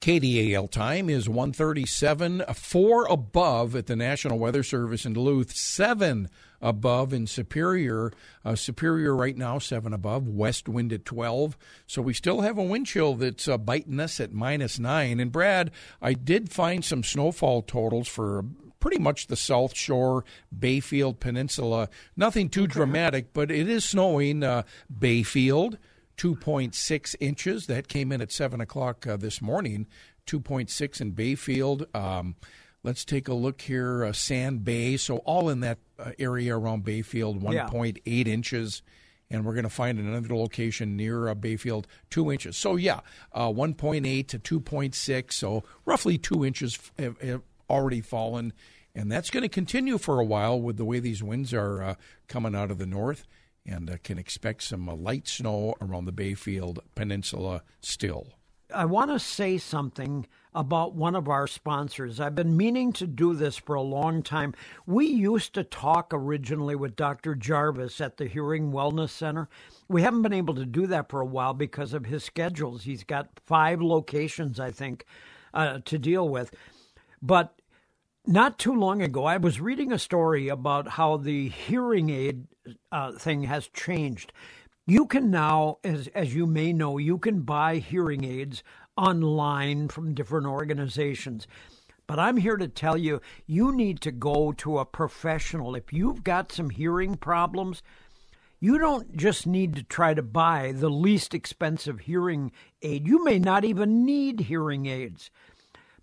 KDAL 0.00 0.70
time 0.70 1.10
is 1.10 1.28
137, 1.28 2.44
four 2.54 3.04
above 3.04 3.76
at 3.76 3.86
the 3.86 3.94
National 3.94 4.38
Weather 4.38 4.62
Service 4.62 5.04
in 5.04 5.12
Duluth, 5.12 5.54
seven 5.54 6.30
above 6.62 7.12
in 7.12 7.26
Superior. 7.26 8.10
Uh, 8.42 8.54
Superior 8.54 9.14
right 9.14 9.36
now, 9.36 9.58
seven 9.58 9.92
above, 9.92 10.26
west 10.26 10.70
wind 10.70 10.90
at 10.94 11.04
12. 11.04 11.58
So 11.86 12.00
we 12.00 12.14
still 12.14 12.40
have 12.40 12.56
a 12.56 12.62
wind 12.62 12.86
chill 12.86 13.14
that's 13.14 13.46
uh, 13.46 13.58
biting 13.58 14.00
us 14.00 14.20
at 14.20 14.32
minus 14.32 14.78
nine. 14.78 15.20
And 15.20 15.30
Brad, 15.30 15.70
I 16.00 16.14
did 16.14 16.50
find 16.50 16.82
some 16.82 17.04
snowfall 17.04 17.60
totals 17.60 18.08
for 18.08 18.46
pretty 18.80 18.98
much 18.98 19.26
the 19.26 19.36
South 19.36 19.76
Shore, 19.76 20.24
Bayfield 20.58 21.20
Peninsula. 21.20 21.90
Nothing 22.16 22.48
too 22.48 22.66
dramatic, 22.66 23.34
but 23.34 23.50
it 23.50 23.68
is 23.68 23.84
snowing. 23.84 24.42
Uh, 24.42 24.62
Bayfield. 24.88 25.76
2.6 26.20 27.16
inches. 27.18 27.66
That 27.66 27.88
came 27.88 28.12
in 28.12 28.20
at 28.20 28.30
7 28.30 28.60
o'clock 28.60 29.06
uh, 29.06 29.16
this 29.16 29.40
morning. 29.40 29.86
2.6 30.26 31.00
in 31.00 31.12
Bayfield. 31.12 31.86
Um, 31.94 32.36
let's 32.82 33.06
take 33.06 33.26
a 33.26 33.32
look 33.32 33.62
here. 33.62 34.04
Uh, 34.04 34.12
Sand 34.12 34.62
Bay. 34.62 34.98
So, 34.98 35.18
all 35.18 35.48
in 35.48 35.60
that 35.60 35.78
uh, 35.98 36.10
area 36.18 36.54
around 36.54 36.84
Bayfield, 36.84 37.42
Yeah. 37.42 37.68
1.8 37.68 38.26
inches. 38.28 38.82
And 39.30 39.46
we're 39.46 39.54
going 39.54 39.64
to 39.64 39.70
find 39.70 39.98
another 39.98 40.36
location 40.36 40.94
near 40.94 41.28
uh, 41.28 41.34
Bayfield, 41.34 41.86
2 42.10 42.30
inches. 42.30 42.54
So, 42.54 42.76
yeah, 42.76 43.00
uh, 43.32 43.48
1.8 43.48 44.28
to 44.28 44.38
2.6. 44.38 45.32
So, 45.32 45.64
roughly 45.86 46.18
2 46.18 46.44
inches 46.44 46.78
have, 46.98 47.18
have 47.22 47.40
already 47.70 48.02
fallen. 48.02 48.52
And 48.94 49.10
that's 49.10 49.30
going 49.30 49.44
to 49.44 49.48
continue 49.48 49.96
for 49.96 50.20
a 50.20 50.24
while 50.24 50.60
with 50.60 50.76
the 50.76 50.84
way 50.84 51.00
these 51.00 51.22
winds 51.22 51.54
are 51.54 51.82
uh, 51.82 51.94
coming 52.28 52.54
out 52.54 52.70
of 52.70 52.76
the 52.76 52.86
north 52.86 53.26
and 53.70 53.88
uh, 53.88 53.96
can 54.02 54.18
expect 54.18 54.62
some 54.62 54.88
uh, 54.88 54.94
light 54.94 55.28
snow 55.28 55.74
around 55.80 56.04
the 56.04 56.12
Bayfield 56.12 56.80
Peninsula 56.94 57.62
still. 57.80 58.26
I 58.74 58.84
want 58.84 59.10
to 59.10 59.18
say 59.18 59.58
something 59.58 60.26
about 60.54 60.94
one 60.94 61.14
of 61.14 61.28
our 61.28 61.46
sponsors. 61.46 62.20
I've 62.20 62.34
been 62.34 62.56
meaning 62.56 62.92
to 62.94 63.06
do 63.06 63.34
this 63.34 63.56
for 63.56 63.74
a 63.74 63.82
long 63.82 64.22
time. 64.22 64.54
We 64.86 65.06
used 65.06 65.54
to 65.54 65.64
talk 65.64 66.12
originally 66.12 66.74
with 66.74 66.96
Dr. 66.96 67.34
Jarvis 67.34 68.00
at 68.00 68.16
the 68.16 68.26
Hearing 68.26 68.72
Wellness 68.72 69.10
Center. 69.10 69.48
We 69.88 70.02
haven't 70.02 70.22
been 70.22 70.32
able 70.32 70.54
to 70.54 70.66
do 70.66 70.86
that 70.88 71.08
for 71.08 71.20
a 71.20 71.26
while 71.26 71.54
because 71.54 71.94
of 71.94 72.06
his 72.06 72.24
schedules. 72.24 72.84
He's 72.84 73.04
got 73.04 73.28
five 73.46 73.80
locations, 73.80 74.58
I 74.58 74.70
think, 74.70 75.04
uh, 75.54 75.80
to 75.84 75.98
deal 75.98 76.28
with. 76.28 76.54
But 77.22 77.60
not 78.26 78.58
too 78.58 78.74
long 78.74 79.02
ago, 79.02 79.24
I 79.24 79.36
was 79.36 79.60
reading 79.60 79.92
a 79.92 79.98
story 79.98 80.48
about 80.48 80.88
how 80.88 81.16
the 81.16 81.48
hearing 81.48 82.10
aid 82.10 82.46
uh, 82.92 83.12
thing 83.12 83.44
has 83.44 83.68
changed. 83.68 84.32
You 84.86 85.06
can 85.06 85.30
now, 85.30 85.78
as 85.84 86.08
as 86.08 86.34
you 86.34 86.46
may 86.46 86.72
know, 86.72 86.98
you 86.98 87.18
can 87.18 87.42
buy 87.42 87.76
hearing 87.76 88.24
aids 88.24 88.62
online 88.96 89.88
from 89.88 90.14
different 90.14 90.46
organizations. 90.46 91.46
But 92.06 92.18
I'm 92.18 92.38
here 92.38 92.56
to 92.56 92.66
tell 92.66 92.96
you, 92.96 93.20
you 93.46 93.70
need 93.70 94.00
to 94.00 94.10
go 94.10 94.52
to 94.52 94.78
a 94.78 94.84
professional. 94.84 95.76
If 95.76 95.92
you've 95.92 96.24
got 96.24 96.50
some 96.50 96.70
hearing 96.70 97.16
problems, 97.16 97.82
you 98.58 98.78
don't 98.78 99.16
just 99.16 99.46
need 99.46 99.76
to 99.76 99.84
try 99.84 100.14
to 100.14 100.22
buy 100.22 100.72
the 100.72 100.90
least 100.90 101.34
expensive 101.34 102.00
hearing 102.00 102.50
aid. 102.82 103.06
You 103.06 103.22
may 103.24 103.38
not 103.38 103.64
even 103.64 104.04
need 104.04 104.40
hearing 104.40 104.86
aids. 104.86 105.30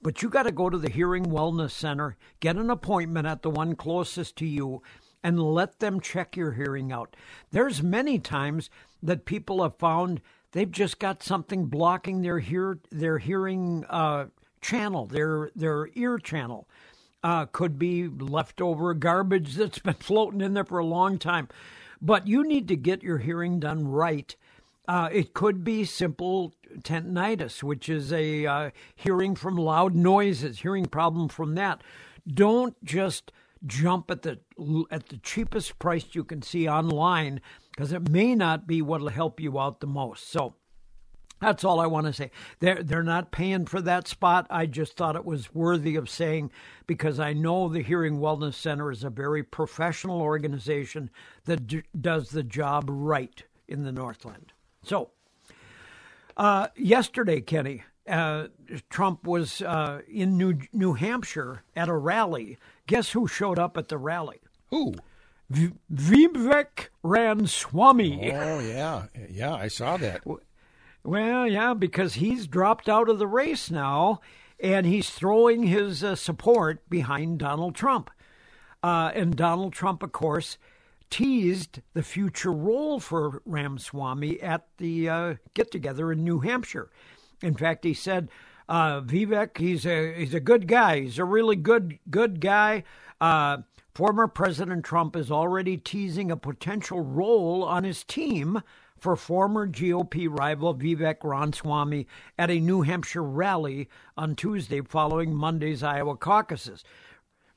But 0.02 0.22
you 0.22 0.30
got 0.30 0.44
to 0.44 0.52
go 0.52 0.70
to 0.70 0.78
the 0.78 0.90
Hearing 0.90 1.26
Wellness 1.26 1.72
Center, 1.72 2.16
get 2.40 2.56
an 2.56 2.70
appointment 2.70 3.28
at 3.28 3.42
the 3.42 3.50
one 3.50 3.76
closest 3.76 4.36
to 4.38 4.46
you, 4.46 4.82
and 5.28 5.44
let 5.44 5.80
them 5.80 6.00
check 6.00 6.38
your 6.38 6.54
hearing 6.54 6.90
out. 6.90 7.14
There's 7.52 7.84
many 7.84 8.18
times 8.18 8.70
that 9.04 9.26
people 9.26 9.62
have 9.62 9.76
found 9.76 10.22
they've 10.54 10.72
just 10.72 11.00
got 11.00 11.22
something 11.22 11.66
blocking 11.66 12.22
their 12.22 12.40
hear 12.40 12.80
their 12.92 13.18
hearing 13.18 13.84
uh, 13.90 14.28
channel, 14.62 15.06
their 15.06 15.52
their 15.54 15.90
ear 15.96 16.18
channel. 16.18 16.66
Uh, 17.26 17.46
could 17.46 17.78
be 17.78 18.08
leftover 18.08 18.94
garbage 18.94 19.56
that's 19.56 19.80
been 19.80 19.94
floating 20.00 20.40
in 20.40 20.54
there 20.54 20.64
for 20.64 20.80
a 20.80 20.86
long 20.86 21.20
time. 21.20 21.50
But 22.02 22.26
you 22.26 22.46
need 22.46 22.70
to 22.70 22.78
get 22.78 23.04
your 23.04 23.18
hearing 23.18 23.60
done 23.60 23.86
right. 23.86 24.34
Uh, 24.88 25.10
it 25.12 25.34
could 25.34 25.66
be 25.66 25.84
simple 25.84 26.54
tinnitus, 26.84 27.62
which 27.62 27.90
is 27.90 28.14
a 28.14 28.46
uh, 28.46 28.70
hearing 28.96 29.36
from 29.36 29.58
loud 29.58 29.94
noises, 29.94 30.62
hearing 30.62 30.86
problem 30.86 31.28
from 31.28 31.56
that. 31.56 31.82
Don't 32.26 32.82
just 32.86 33.34
jump 33.66 34.12
at 34.12 34.22
the 34.22 34.40
at 34.92 35.10
the 35.10 35.18
cheapest 35.18 35.80
price 35.80 36.06
you 36.14 36.24
can 36.24 36.42
see 36.42 36.68
online 36.68 37.42
because 37.72 37.92
it 37.92 38.10
may 38.10 38.36
not 38.36 38.68
be 38.68 38.82
what'll 38.82 39.10
help 39.10 39.40
you 39.40 39.60
out 39.60 39.80
the 39.80 39.88
most. 39.88 40.30
So 40.30 40.56
that's 41.40 41.64
all 41.64 41.80
I 41.80 41.86
want 41.86 42.08
to 42.08 42.14
say. 42.14 42.32
They're 42.60 42.82
they're 42.82 43.04
not 43.04 43.32
paying 43.32 43.66
for 43.66 43.82
that 43.82 44.08
spot. 44.08 44.48
I 44.50 44.66
just 44.66 44.98
thought 44.98 45.16
it 45.16 45.26
was 45.26 45.54
worthy 45.54 45.96
of 45.96 46.10
saying 46.10 46.52
because 46.88 47.20
I 47.20 47.34
know 47.34 47.70
the 47.70 47.82
Hearing 47.84 48.20
Wellness 48.20 48.56
Center 48.56 48.92
is 48.92 49.04
a 49.04 49.10
very 49.10 49.44
professional 49.44 50.22
organization 50.22 51.10
that 51.46 51.68
d- 51.68 51.84
does 52.00 52.30
the 52.30 52.44
job 52.44 52.86
right 52.88 53.44
in 53.68 53.84
the 53.84 53.92
Northland. 53.92 54.54
So, 54.84 55.12
uh, 56.36 56.68
yesterday, 56.76 57.42
Kenny, 57.42 57.84
uh, 58.08 58.48
Trump 58.90 59.26
was 59.26 59.62
uh, 59.62 60.02
in 60.08 60.38
New 60.38 60.60
New 60.74 60.94
Hampshire 60.94 61.64
at 61.76 61.90
a 61.90 61.96
rally. 61.96 62.58
Guess 62.88 63.12
who 63.12 63.28
showed 63.28 63.60
up 63.60 63.78
at 63.78 63.90
the 63.90 63.98
rally? 63.98 64.40
Who? 64.70 64.96
V- 65.50 65.74
Vivek 65.94 66.90
Ramaswamy. 67.04 68.32
Oh, 68.34 68.60
yeah. 68.60 69.06
Yeah, 69.30 69.54
I 69.54 69.68
saw 69.68 69.98
that. 69.98 70.22
Well, 71.04 71.48
yeah, 71.48 71.74
because 71.74 72.16
he's 72.16 72.48
dropped 72.48 72.90
out 72.90 73.08
of 73.10 73.18
the 73.18 73.28
race 73.28 73.72
now, 73.72 74.20
and 74.60 74.86
he's 74.86 75.10
throwing 75.10 75.64
his 75.64 76.04
uh, 76.04 76.16
support 76.16 76.90
behind 76.90 77.40
Donald 77.40 77.76
Trump. 77.76 78.10
Uh, 78.84 79.12
and 79.16 79.36
Donald 79.36 79.74
Trump, 79.74 80.04
of 80.04 80.12
course, 80.12 80.58
teased 81.10 81.80
the 81.94 82.04
future 82.04 82.52
role 82.52 83.00
for 83.00 83.42
Ramaswamy 83.46 84.42
at 84.42 84.68
the 84.78 85.10
uh, 85.10 85.36
get 85.54 85.72
together 85.72 86.12
in 86.12 86.24
New 86.24 86.40
Hampshire. 86.40 86.90
In 87.42 87.56
fact, 87.56 87.84
he 87.84 87.94
said, 87.94 88.30
uh, 88.70 89.02
Vivek, 89.02 89.58
he's 89.58 89.86
a 89.86 90.14
he's 90.14 90.34
a 90.34 90.40
good 90.40 90.68
guy. 90.68 91.02
He's 91.02 91.20
a 91.20 91.26
really 91.26 91.56
good 91.56 92.00
good 92.10 92.42
guy. 92.42 92.84
Uh, 93.22 93.60
former 93.94 94.28
President 94.28 94.84
Trump 94.84 95.16
is 95.16 95.32
already 95.32 95.78
teasing 95.78 96.30
a 96.32 96.38
potential 96.38 97.02
role 97.02 97.64
on 97.64 97.84
his 97.84 98.04
team 98.04 98.62
for 99.00 99.16
former 99.16 99.68
GOP 99.68 100.28
rival 100.30 100.74
Vivek 100.76 101.18
Ramaswamy 101.24 102.08
at 102.38 102.50
a 102.50 102.60
New 102.60 102.82
Hampshire 102.82 103.24
rally 103.24 103.90
on 104.18 104.36
Tuesday 104.36 104.82
following 104.82 105.34
Monday's 105.34 105.84
Iowa 105.84 106.18
caucuses. 106.18 106.84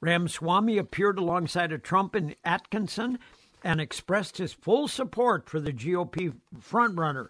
Ramaswamy 0.01 0.79
appeared 0.79 1.19
alongside 1.19 1.73
of 1.73 1.83
Trump 1.83 2.15
and 2.15 2.35
Atkinson 2.45 3.19
and 3.63 3.81
expressed 3.81 4.39
his 4.39 4.53
full 4.53 4.89
support 4.89 5.49
for 5.49 5.61
the 5.61 5.73
GOP 5.73 6.35
frontrunner. 6.59 7.29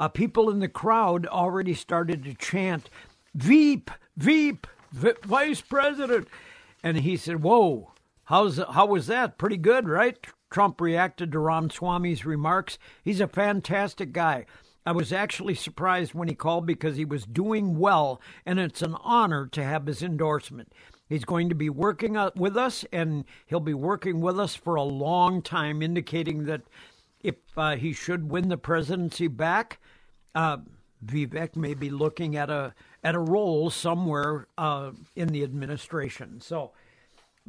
Uh, 0.00 0.08
people 0.08 0.48
in 0.48 0.60
the 0.60 0.68
crowd 0.68 1.26
already 1.26 1.74
started 1.74 2.24
to 2.24 2.32
chant, 2.32 2.88
Veep, 3.34 3.90
Veep, 4.16 4.66
v- 4.92 5.12
Vice 5.24 5.60
President. 5.60 6.26
And 6.82 6.96
he 6.96 7.18
said, 7.18 7.42
Whoa, 7.42 7.92
how's, 8.24 8.56
how 8.56 8.86
was 8.86 9.06
that? 9.08 9.36
Pretty 9.36 9.58
good, 9.58 9.86
right? 9.86 10.16
Trump 10.50 10.80
reacted 10.80 11.30
to 11.32 11.38
Ramaswamy's 11.38 12.24
remarks. 12.24 12.78
He's 13.04 13.20
a 13.20 13.28
fantastic 13.28 14.12
guy. 14.12 14.46
I 14.86 14.92
was 14.92 15.12
actually 15.12 15.54
surprised 15.54 16.14
when 16.14 16.28
he 16.28 16.34
called 16.34 16.64
because 16.64 16.96
he 16.96 17.04
was 17.04 17.26
doing 17.26 17.78
well, 17.78 18.22
and 18.46 18.58
it's 18.58 18.80
an 18.80 18.96
honor 19.02 19.46
to 19.48 19.62
have 19.62 19.86
his 19.86 20.02
endorsement. 20.02 20.72
He's 21.10 21.26
going 21.26 21.50
to 21.50 21.54
be 21.54 21.68
working 21.68 22.16
with 22.36 22.56
us, 22.56 22.86
and 22.90 23.26
he'll 23.46 23.60
be 23.60 23.74
working 23.74 24.22
with 24.22 24.40
us 24.40 24.54
for 24.54 24.76
a 24.76 24.82
long 24.82 25.42
time, 25.42 25.82
indicating 25.82 26.46
that 26.46 26.62
if 27.20 27.34
uh, 27.56 27.76
he 27.76 27.92
should 27.92 28.30
win 28.30 28.48
the 28.48 28.56
presidency 28.56 29.26
back, 29.26 29.78
uh, 30.34 30.58
Vivek 31.04 31.56
may 31.56 31.74
be 31.74 31.90
looking 31.90 32.36
at 32.36 32.50
a 32.50 32.74
at 33.02 33.14
a 33.14 33.20
role 33.20 33.70
somewhere 33.70 34.46
uh, 34.58 34.90
in 35.16 35.28
the 35.28 35.42
administration. 35.42 36.40
So 36.40 36.72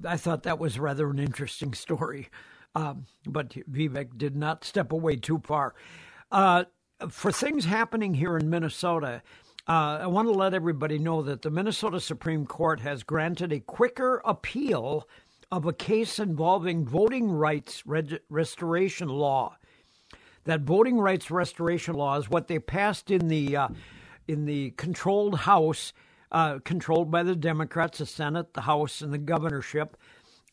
I 0.05 0.17
thought 0.17 0.43
that 0.43 0.59
was 0.59 0.79
rather 0.79 1.09
an 1.09 1.19
interesting 1.19 1.73
story. 1.73 2.29
Um, 2.73 3.05
but 3.25 3.49
Vivek 3.49 4.17
did 4.17 4.35
not 4.35 4.63
step 4.63 4.91
away 4.93 5.17
too 5.17 5.41
far. 5.43 5.75
Uh, 6.31 6.63
for 7.09 7.31
things 7.31 7.65
happening 7.65 8.13
here 8.13 8.37
in 8.37 8.49
Minnesota, 8.49 9.21
uh, 9.67 9.99
I 10.01 10.07
want 10.07 10.27
to 10.27 10.33
let 10.33 10.53
everybody 10.53 10.97
know 10.97 11.21
that 11.21 11.41
the 11.41 11.49
Minnesota 11.49 11.99
Supreme 11.99 12.45
Court 12.45 12.79
has 12.79 13.03
granted 13.03 13.51
a 13.51 13.59
quicker 13.59 14.21
appeal 14.23 15.07
of 15.51 15.65
a 15.65 15.73
case 15.73 16.17
involving 16.17 16.85
voting 16.85 17.29
rights 17.29 17.83
restoration 18.29 19.09
law. 19.09 19.57
That 20.45 20.61
voting 20.61 20.99
rights 20.99 21.29
restoration 21.29 21.95
laws, 21.95 22.29
what 22.29 22.47
they 22.47 22.59
passed 22.59 23.11
in 23.11 23.27
the 23.27 23.55
uh, 23.55 23.67
in 24.27 24.45
the 24.45 24.71
controlled 24.71 25.39
House, 25.39 25.93
uh, 26.31 26.59
controlled 26.63 27.11
by 27.11 27.23
the 27.23 27.35
Democrats, 27.35 27.99
the 27.99 28.05
Senate, 28.05 28.53
the 28.53 28.61
House, 28.61 29.01
and 29.01 29.13
the 29.13 29.17
governorship. 29.17 29.97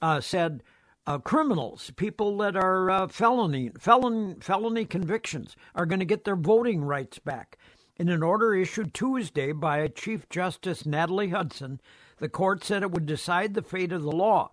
Uh, 0.01 0.20
said 0.20 0.62
uh, 1.07 1.18
criminals, 1.18 1.90
people 1.96 2.37
that 2.37 2.55
are 2.55 2.90
uh, 2.90 3.09
felony 3.09 3.70
felon 3.81 4.38
felony 4.40 4.85
convictions, 4.85 5.57
are 5.74 5.87
going 5.87 6.01
to 6.01 6.05
get 6.05 6.24
their 6.24 6.37
voting 6.37 6.85
rights 6.85 7.18
back. 7.18 7.57
In 7.96 8.09
an 8.09 8.22
order 8.22 8.55
issued 8.55 8.94
Tuesday 8.94 9.51
by 9.53 9.88
Chief 9.88 10.29
Justice 10.29 10.87
Natalie 10.87 11.31
Hudson, 11.31 11.81
the 12.18 12.29
court 12.29 12.62
said 12.62 12.83
it 12.83 12.92
would 12.92 13.07
decide 13.07 13.55
the 13.55 13.62
fate 13.62 13.90
of 13.90 14.03
the 14.03 14.12
law. 14.12 14.51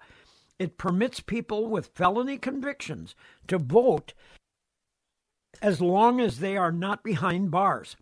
It 0.58 0.78
permits 0.78 1.20
people 1.20 1.68
with 1.68 1.92
felony 1.94 2.38
convictions 2.38 3.16
to 3.48 3.58
vote 3.58 4.14
as 5.62 5.82
long 5.82 6.20
as 6.20 6.40
they 6.40 6.58
are 6.58 6.72
not 6.72 7.04
behind 7.04 7.52
bars. 7.52 7.96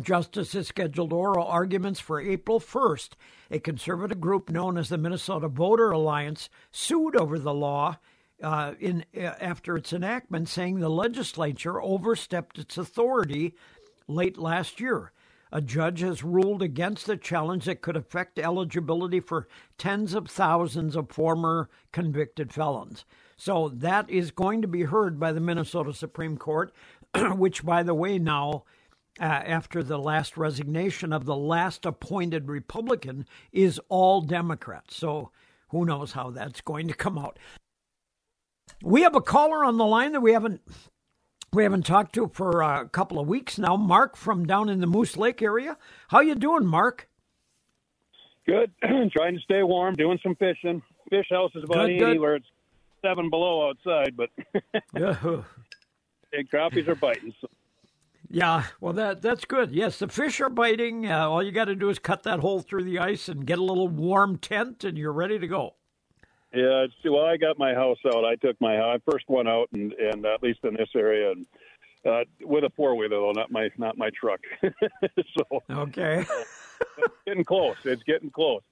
Justice 0.00 0.52
has 0.52 0.68
scheduled 0.68 1.12
oral 1.12 1.46
arguments 1.46 2.00
for 2.00 2.20
April 2.20 2.60
1st. 2.60 3.10
A 3.50 3.58
conservative 3.58 4.20
group 4.20 4.48
known 4.48 4.78
as 4.78 4.88
the 4.88 4.98
Minnesota 4.98 5.48
Voter 5.48 5.90
Alliance 5.90 6.48
sued 6.70 7.16
over 7.16 7.38
the 7.38 7.52
law 7.52 7.98
uh, 8.42 8.74
in 8.78 9.04
uh, 9.16 9.20
after 9.40 9.76
its 9.76 9.92
enactment, 9.92 10.48
saying 10.48 10.78
the 10.78 10.88
legislature 10.88 11.80
overstepped 11.82 12.58
its 12.58 12.78
authority 12.78 13.54
late 14.06 14.38
last 14.38 14.80
year. 14.80 15.12
A 15.52 15.60
judge 15.60 16.00
has 16.00 16.22
ruled 16.22 16.62
against 16.62 17.06
the 17.06 17.16
challenge 17.16 17.64
that 17.64 17.82
could 17.82 17.96
affect 17.96 18.38
eligibility 18.38 19.18
for 19.18 19.48
tens 19.76 20.14
of 20.14 20.28
thousands 20.28 20.94
of 20.94 21.10
former 21.10 21.68
convicted 21.92 22.52
felons. 22.52 23.04
So 23.40 23.70
that 23.70 24.10
is 24.10 24.32
going 24.32 24.60
to 24.60 24.68
be 24.68 24.82
heard 24.82 25.18
by 25.18 25.32
the 25.32 25.40
Minnesota 25.40 25.94
Supreme 25.94 26.36
Court, 26.36 26.74
which, 27.14 27.64
by 27.64 27.82
the 27.82 27.94
way, 27.94 28.18
now, 28.18 28.64
uh, 29.18 29.24
after 29.24 29.82
the 29.82 29.98
last 29.98 30.36
resignation 30.36 31.10
of 31.10 31.24
the 31.24 31.36
last 31.36 31.86
appointed 31.86 32.48
Republican, 32.48 33.26
is 33.50 33.80
all 33.88 34.20
Democrats. 34.20 34.94
So 34.94 35.30
who 35.70 35.86
knows 35.86 36.12
how 36.12 36.28
that's 36.28 36.60
going 36.60 36.86
to 36.88 36.94
come 36.94 37.16
out. 37.16 37.38
We 38.82 39.02
have 39.02 39.14
a 39.14 39.22
caller 39.22 39.64
on 39.64 39.78
the 39.78 39.86
line 39.86 40.12
that 40.12 40.20
we 40.20 40.34
haven't 40.34 40.60
we 41.50 41.62
haven't 41.62 41.86
talked 41.86 42.14
to 42.16 42.30
for 42.34 42.60
a 42.60 42.90
couple 42.90 43.18
of 43.18 43.26
weeks 43.26 43.58
now. 43.58 43.74
Mark 43.74 44.16
from 44.16 44.46
down 44.46 44.68
in 44.68 44.80
the 44.80 44.86
Moose 44.86 45.16
Lake 45.16 45.40
area. 45.40 45.78
How 46.08 46.20
you 46.20 46.34
doing, 46.34 46.66
Mark? 46.66 47.08
Good. 48.46 48.70
Trying 48.82 49.36
to 49.36 49.40
stay 49.42 49.62
warm, 49.62 49.94
doing 49.94 50.18
some 50.22 50.34
fishing. 50.34 50.82
Fish 51.08 51.26
house 51.30 51.52
is 51.54 51.64
about 51.64 51.86
good, 51.86 51.90
80 51.90 51.98
good. 51.98 52.20
where 52.20 52.36
it's 52.36 52.46
seven 53.02 53.30
below 53.30 53.68
outside, 53.68 54.16
but 54.16 54.30
yeah. 54.94 55.42
big 56.32 56.50
crappies 56.50 56.88
are 56.88 56.94
biting. 56.94 57.34
So. 57.40 57.48
Yeah, 58.32 58.64
well 58.80 58.92
that 58.92 59.22
that's 59.22 59.44
good. 59.44 59.72
Yes, 59.72 59.98
the 59.98 60.08
fish 60.08 60.40
are 60.40 60.48
biting. 60.48 61.10
Uh, 61.10 61.28
all 61.28 61.42
you 61.42 61.50
got 61.50 61.64
to 61.64 61.74
do 61.74 61.88
is 61.88 61.98
cut 61.98 62.22
that 62.22 62.38
hole 62.40 62.60
through 62.60 62.84
the 62.84 62.98
ice 62.98 63.28
and 63.28 63.44
get 63.44 63.58
a 63.58 63.64
little 63.64 63.88
warm 63.88 64.38
tent, 64.38 64.84
and 64.84 64.96
you're 64.96 65.12
ready 65.12 65.38
to 65.38 65.48
go. 65.48 65.74
Yeah, 66.52 66.84
it's, 66.84 66.94
well, 67.04 67.24
I 67.24 67.36
got 67.36 67.58
my 67.58 67.74
house 67.74 67.98
out. 68.06 68.24
I 68.24 68.36
took 68.36 68.60
my 68.60 68.76
I 68.76 68.98
first 69.10 69.24
one 69.28 69.48
out, 69.48 69.68
and 69.72 69.92
and 69.94 70.24
at 70.26 70.42
least 70.42 70.60
in 70.62 70.74
this 70.74 70.88
area, 70.94 71.32
and 71.32 71.46
uh, 72.06 72.24
with 72.42 72.64
a 72.64 72.70
four 72.76 72.94
wheeler 72.94 73.16
though, 73.16 73.32
not 73.32 73.50
my 73.50 73.68
not 73.78 73.98
my 73.98 74.10
truck. 74.10 74.40
so 74.62 75.62
okay, 75.70 76.24
getting 77.26 77.44
close. 77.44 77.76
It's 77.84 78.02
getting 78.04 78.30
close. 78.30 78.62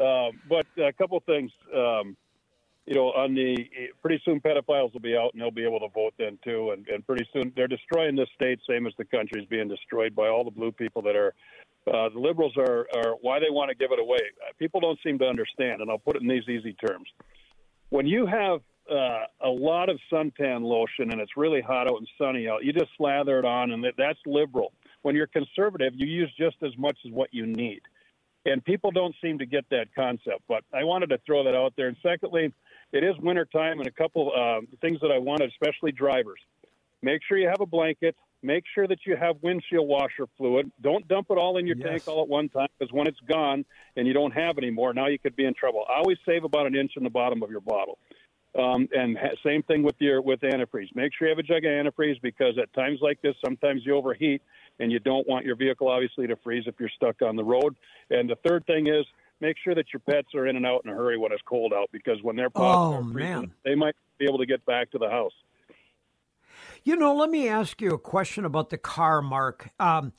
Uh, 0.00 0.28
but 0.48 0.66
a 0.78 0.92
couple 0.92 1.20
things. 1.20 1.50
Um, 1.74 2.16
you 2.90 2.96
know, 2.96 3.12
on 3.12 3.36
the 3.36 3.56
pretty 4.02 4.20
soon 4.24 4.40
pedophiles 4.40 4.92
will 4.92 5.00
be 5.00 5.16
out 5.16 5.32
and 5.32 5.40
they'll 5.40 5.52
be 5.52 5.64
able 5.64 5.78
to 5.78 5.86
vote 5.94 6.12
then 6.18 6.36
too. 6.42 6.72
And, 6.72 6.88
and 6.88 7.06
pretty 7.06 7.24
soon 7.32 7.52
they're 7.54 7.68
destroying 7.68 8.16
this 8.16 8.28
state, 8.34 8.58
same 8.68 8.84
as 8.84 8.92
the 8.98 9.04
country 9.04 9.40
is 9.40 9.48
being 9.48 9.68
destroyed 9.68 10.12
by 10.12 10.26
all 10.26 10.42
the 10.42 10.50
blue 10.50 10.72
people 10.72 11.00
that 11.02 11.14
are 11.14 11.32
uh, 11.86 12.08
the 12.08 12.18
liberals 12.18 12.52
are, 12.56 12.88
are 12.96 13.14
why 13.22 13.38
they 13.38 13.48
want 13.48 13.70
to 13.70 13.76
give 13.76 13.92
it 13.92 14.00
away. 14.00 14.18
People 14.58 14.80
don't 14.80 14.98
seem 15.04 15.20
to 15.20 15.24
understand, 15.24 15.80
and 15.80 15.88
I'll 15.88 15.98
put 15.98 16.16
it 16.16 16.22
in 16.22 16.28
these 16.28 16.42
easy 16.48 16.74
terms. 16.84 17.08
When 17.90 18.06
you 18.06 18.26
have 18.26 18.60
uh, 18.90 19.24
a 19.40 19.48
lot 19.48 19.88
of 19.88 19.98
suntan 20.12 20.62
lotion 20.62 21.12
and 21.12 21.20
it's 21.20 21.36
really 21.36 21.60
hot 21.60 21.88
out 21.88 21.98
and 21.98 22.08
sunny 22.18 22.48
out, 22.48 22.64
you 22.64 22.72
just 22.72 22.90
slather 22.96 23.38
it 23.38 23.44
on, 23.44 23.70
and 23.70 23.86
that's 23.96 24.18
liberal. 24.26 24.72
When 25.02 25.14
you're 25.14 25.28
conservative, 25.28 25.92
you 25.94 26.06
use 26.06 26.30
just 26.36 26.56
as 26.62 26.76
much 26.76 26.98
as 27.06 27.12
what 27.12 27.32
you 27.32 27.46
need. 27.46 27.82
And 28.46 28.64
people 28.64 28.90
don't 28.90 29.14
seem 29.22 29.38
to 29.38 29.46
get 29.46 29.64
that 29.70 29.94
concept. 29.94 30.42
But 30.48 30.64
I 30.74 30.84
wanted 30.84 31.10
to 31.10 31.18
throw 31.26 31.44
that 31.44 31.54
out 31.54 31.74
there. 31.76 31.88
And 31.88 31.96
secondly, 32.02 32.52
it 32.92 33.04
is 33.04 33.16
winter 33.18 33.44
time, 33.44 33.78
and 33.78 33.86
a 33.86 33.92
couple 33.92 34.32
uh, 34.34 34.60
things 34.80 34.98
that 35.00 35.10
I 35.10 35.18
wanted, 35.18 35.50
especially 35.50 35.92
drivers. 35.92 36.40
Make 37.02 37.22
sure 37.26 37.38
you 37.38 37.48
have 37.48 37.60
a 37.60 37.66
blanket. 37.66 38.16
Make 38.42 38.64
sure 38.74 38.86
that 38.88 39.00
you 39.06 39.16
have 39.16 39.36
windshield 39.42 39.86
washer 39.86 40.26
fluid. 40.38 40.70
Don't 40.80 41.06
dump 41.08 41.26
it 41.30 41.36
all 41.36 41.58
in 41.58 41.66
your 41.66 41.76
yes. 41.76 41.88
tank 41.88 42.08
all 42.08 42.22
at 42.22 42.28
one 42.28 42.48
time 42.48 42.68
because 42.78 42.92
when 42.92 43.06
it's 43.06 43.20
gone 43.28 43.66
and 43.96 44.06
you 44.06 44.14
don't 44.14 44.32
have 44.32 44.56
any 44.56 44.70
more, 44.70 44.94
now 44.94 45.08
you 45.08 45.18
could 45.18 45.36
be 45.36 45.44
in 45.44 45.52
trouble. 45.52 45.84
Always 45.88 46.16
save 46.24 46.44
about 46.44 46.66
an 46.66 46.74
inch 46.74 46.92
in 46.96 47.04
the 47.04 47.10
bottom 47.10 47.42
of 47.42 47.50
your 47.50 47.60
bottle. 47.60 47.98
Um, 48.58 48.88
and 48.92 49.16
ha- 49.16 49.36
same 49.44 49.62
thing 49.62 49.82
with 49.82 49.94
your 49.98 50.22
with 50.22 50.40
antifreeze. 50.40 50.88
Make 50.94 51.12
sure 51.16 51.28
you 51.28 51.34
have 51.36 51.38
a 51.38 51.42
jug 51.42 51.64
of 51.64 51.70
antifreeze 51.70 52.20
because 52.22 52.58
at 52.60 52.72
times 52.72 52.98
like 53.00 53.20
this, 53.22 53.36
sometimes 53.44 53.82
you 53.84 53.94
overheat 53.94 54.42
and 54.80 54.90
you 54.90 54.98
don't 54.98 55.28
want 55.28 55.44
your 55.44 55.54
vehicle 55.54 55.88
obviously 55.88 56.26
to 56.26 56.36
freeze 56.36 56.64
if 56.66 56.74
you're 56.80 56.90
stuck 56.96 57.22
on 57.22 57.36
the 57.36 57.44
road. 57.44 57.76
And 58.08 58.28
the 58.28 58.36
third 58.46 58.66
thing 58.66 58.86
is 58.88 59.04
make 59.40 59.56
sure 59.62 59.74
that 59.74 59.86
your 59.92 60.00
pets 60.00 60.34
are 60.34 60.46
in 60.46 60.56
and 60.56 60.66
out 60.66 60.82
in 60.84 60.90
a 60.90 60.94
hurry 60.94 61.18
when 61.18 61.32
it's 61.32 61.42
cold 61.42 61.72
out 61.72 61.88
because 61.92 62.22
when 62.22 62.36
they're 62.36 62.50
oh, 62.54 63.02
freezing, 63.02 63.14
man. 63.14 63.52
they 63.64 63.74
might 63.74 63.94
be 64.18 64.24
able 64.24 64.38
to 64.38 64.46
get 64.46 64.64
back 64.66 64.90
to 64.90 64.98
the 64.98 65.08
house. 65.08 65.32
You 66.84 66.96
know, 66.96 67.14
let 67.14 67.30
me 67.30 67.48
ask 67.48 67.80
you 67.80 67.92
a 67.92 67.98
question 67.98 68.44
about 68.44 68.70
the 68.70 68.78
car, 68.78 69.22
Mark. 69.22 69.70
Um, 69.78 70.12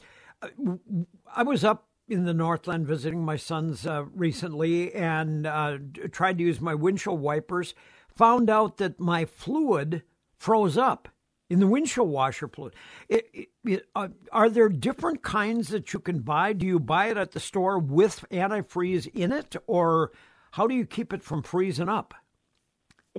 I 1.35 1.43
was 1.43 1.63
up 1.63 1.87
in 2.07 2.25
the 2.25 2.33
Northland 2.33 2.85
visiting 2.85 3.23
my 3.23 3.35
sons 3.35 3.87
uh, 3.87 4.05
recently 4.13 4.93
and 4.93 5.47
uh, 5.47 5.77
tried 6.11 6.37
to 6.37 6.43
use 6.43 6.59
my 6.59 6.75
windshield 6.75 7.21
wipers. 7.21 7.73
Found 8.15 8.49
out 8.49 8.77
that 8.77 8.99
my 8.99 9.25
fluid 9.25 10.03
froze 10.37 10.77
up 10.77 11.07
in 11.51 11.59
the 11.59 11.67
windshield 11.67 12.09
washer 12.09 12.47
fluid. 12.47 12.73
It, 13.09 13.29
it, 13.33 13.49
it, 13.65 13.89
uh, 13.93 14.07
are 14.31 14.49
there 14.49 14.69
different 14.69 15.21
kinds 15.21 15.67
that 15.67 15.91
you 15.91 15.99
can 15.99 16.19
buy? 16.19 16.53
Do 16.53 16.65
you 16.65 16.79
buy 16.79 17.07
it 17.07 17.17
at 17.17 17.33
the 17.33 17.41
store 17.41 17.77
with 17.77 18.23
antifreeze 18.31 19.07
in 19.13 19.33
it, 19.33 19.57
or 19.67 20.11
how 20.51 20.65
do 20.65 20.73
you 20.73 20.85
keep 20.85 21.11
it 21.11 21.21
from 21.21 21.43
freezing 21.43 21.89
up? 21.89 22.13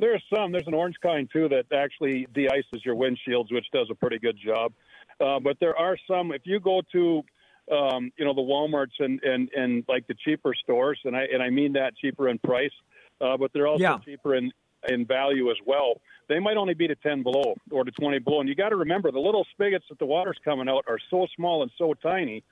There's 0.00 0.24
some. 0.34 0.52
There's 0.52 0.66
an 0.66 0.72
orange 0.72 0.96
kind 1.02 1.28
too 1.30 1.50
that 1.50 1.66
actually 1.76 2.26
de-ices 2.34 2.82
your 2.82 2.96
windshields, 2.96 3.52
which 3.52 3.66
does 3.74 3.88
a 3.90 3.94
pretty 3.94 4.18
good 4.18 4.38
job. 4.42 4.72
Uh, 5.20 5.38
but 5.38 5.58
there 5.60 5.76
are 5.76 5.98
some. 6.08 6.32
If 6.32 6.42
you 6.44 6.58
go 6.58 6.80
to, 6.92 7.22
um, 7.70 8.10
you 8.16 8.24
know, 8.24 8.32
the 8.32 8.40
WalMarts 8.40 8.98
and, 8.98 9.22
and 9.22 9.50
and 9.54 9.84
like 9.88 10.06
the 10.06 10.14
cheaper 10.24 10.54
stores, 10.54 10.98
and 11.04 11.14
I 11.14 11.24
and 11.30 11.42
I 11.42 11.50
mean 11.50 11.74
that 11.74 11.94
cheaper 11.98 12.30
in 12.30 12.38
price, 12.38 12.72
uh, 13.20 13.36
but 13.36 13.52
they're 13.52 13.66
also 13.66 13.82
Yeah. 13.82 13.98
cheaper 13.98 14.34
in 14.34 14.50
in 14.88 15.06
value 15.06 15.50
as 15.50 15.56
well. 15.66 16.00
They 16.28 16.38
might 16.38 16.56
only 16.56 16.74
be 16.74 16.88
to 16.88 16.94
10 16.96 17.22
below 17.22 17.54
or 17.70 17.84
to 17.84 17.90
20 17.90 18.18
below. 18.20 18.40
And 18.40 18.48
you 18.48 18.54
got 18.54 18.70
to 18.70 18.76
remember 18.76 19.10
the 19.10 19.20
little 19.20 19.46
spigots 19.52 19.84
that 19.88 19.98
the 19.98 20.06
water's 20.06 20.38
coming 20.44 20.68
out 20.68 20.84
are 20.88 20.98
so 21.10 21.26
small 21.36 21.62
and 21.62 21.70
so 21.78 21.94
tiny 21.94 22.42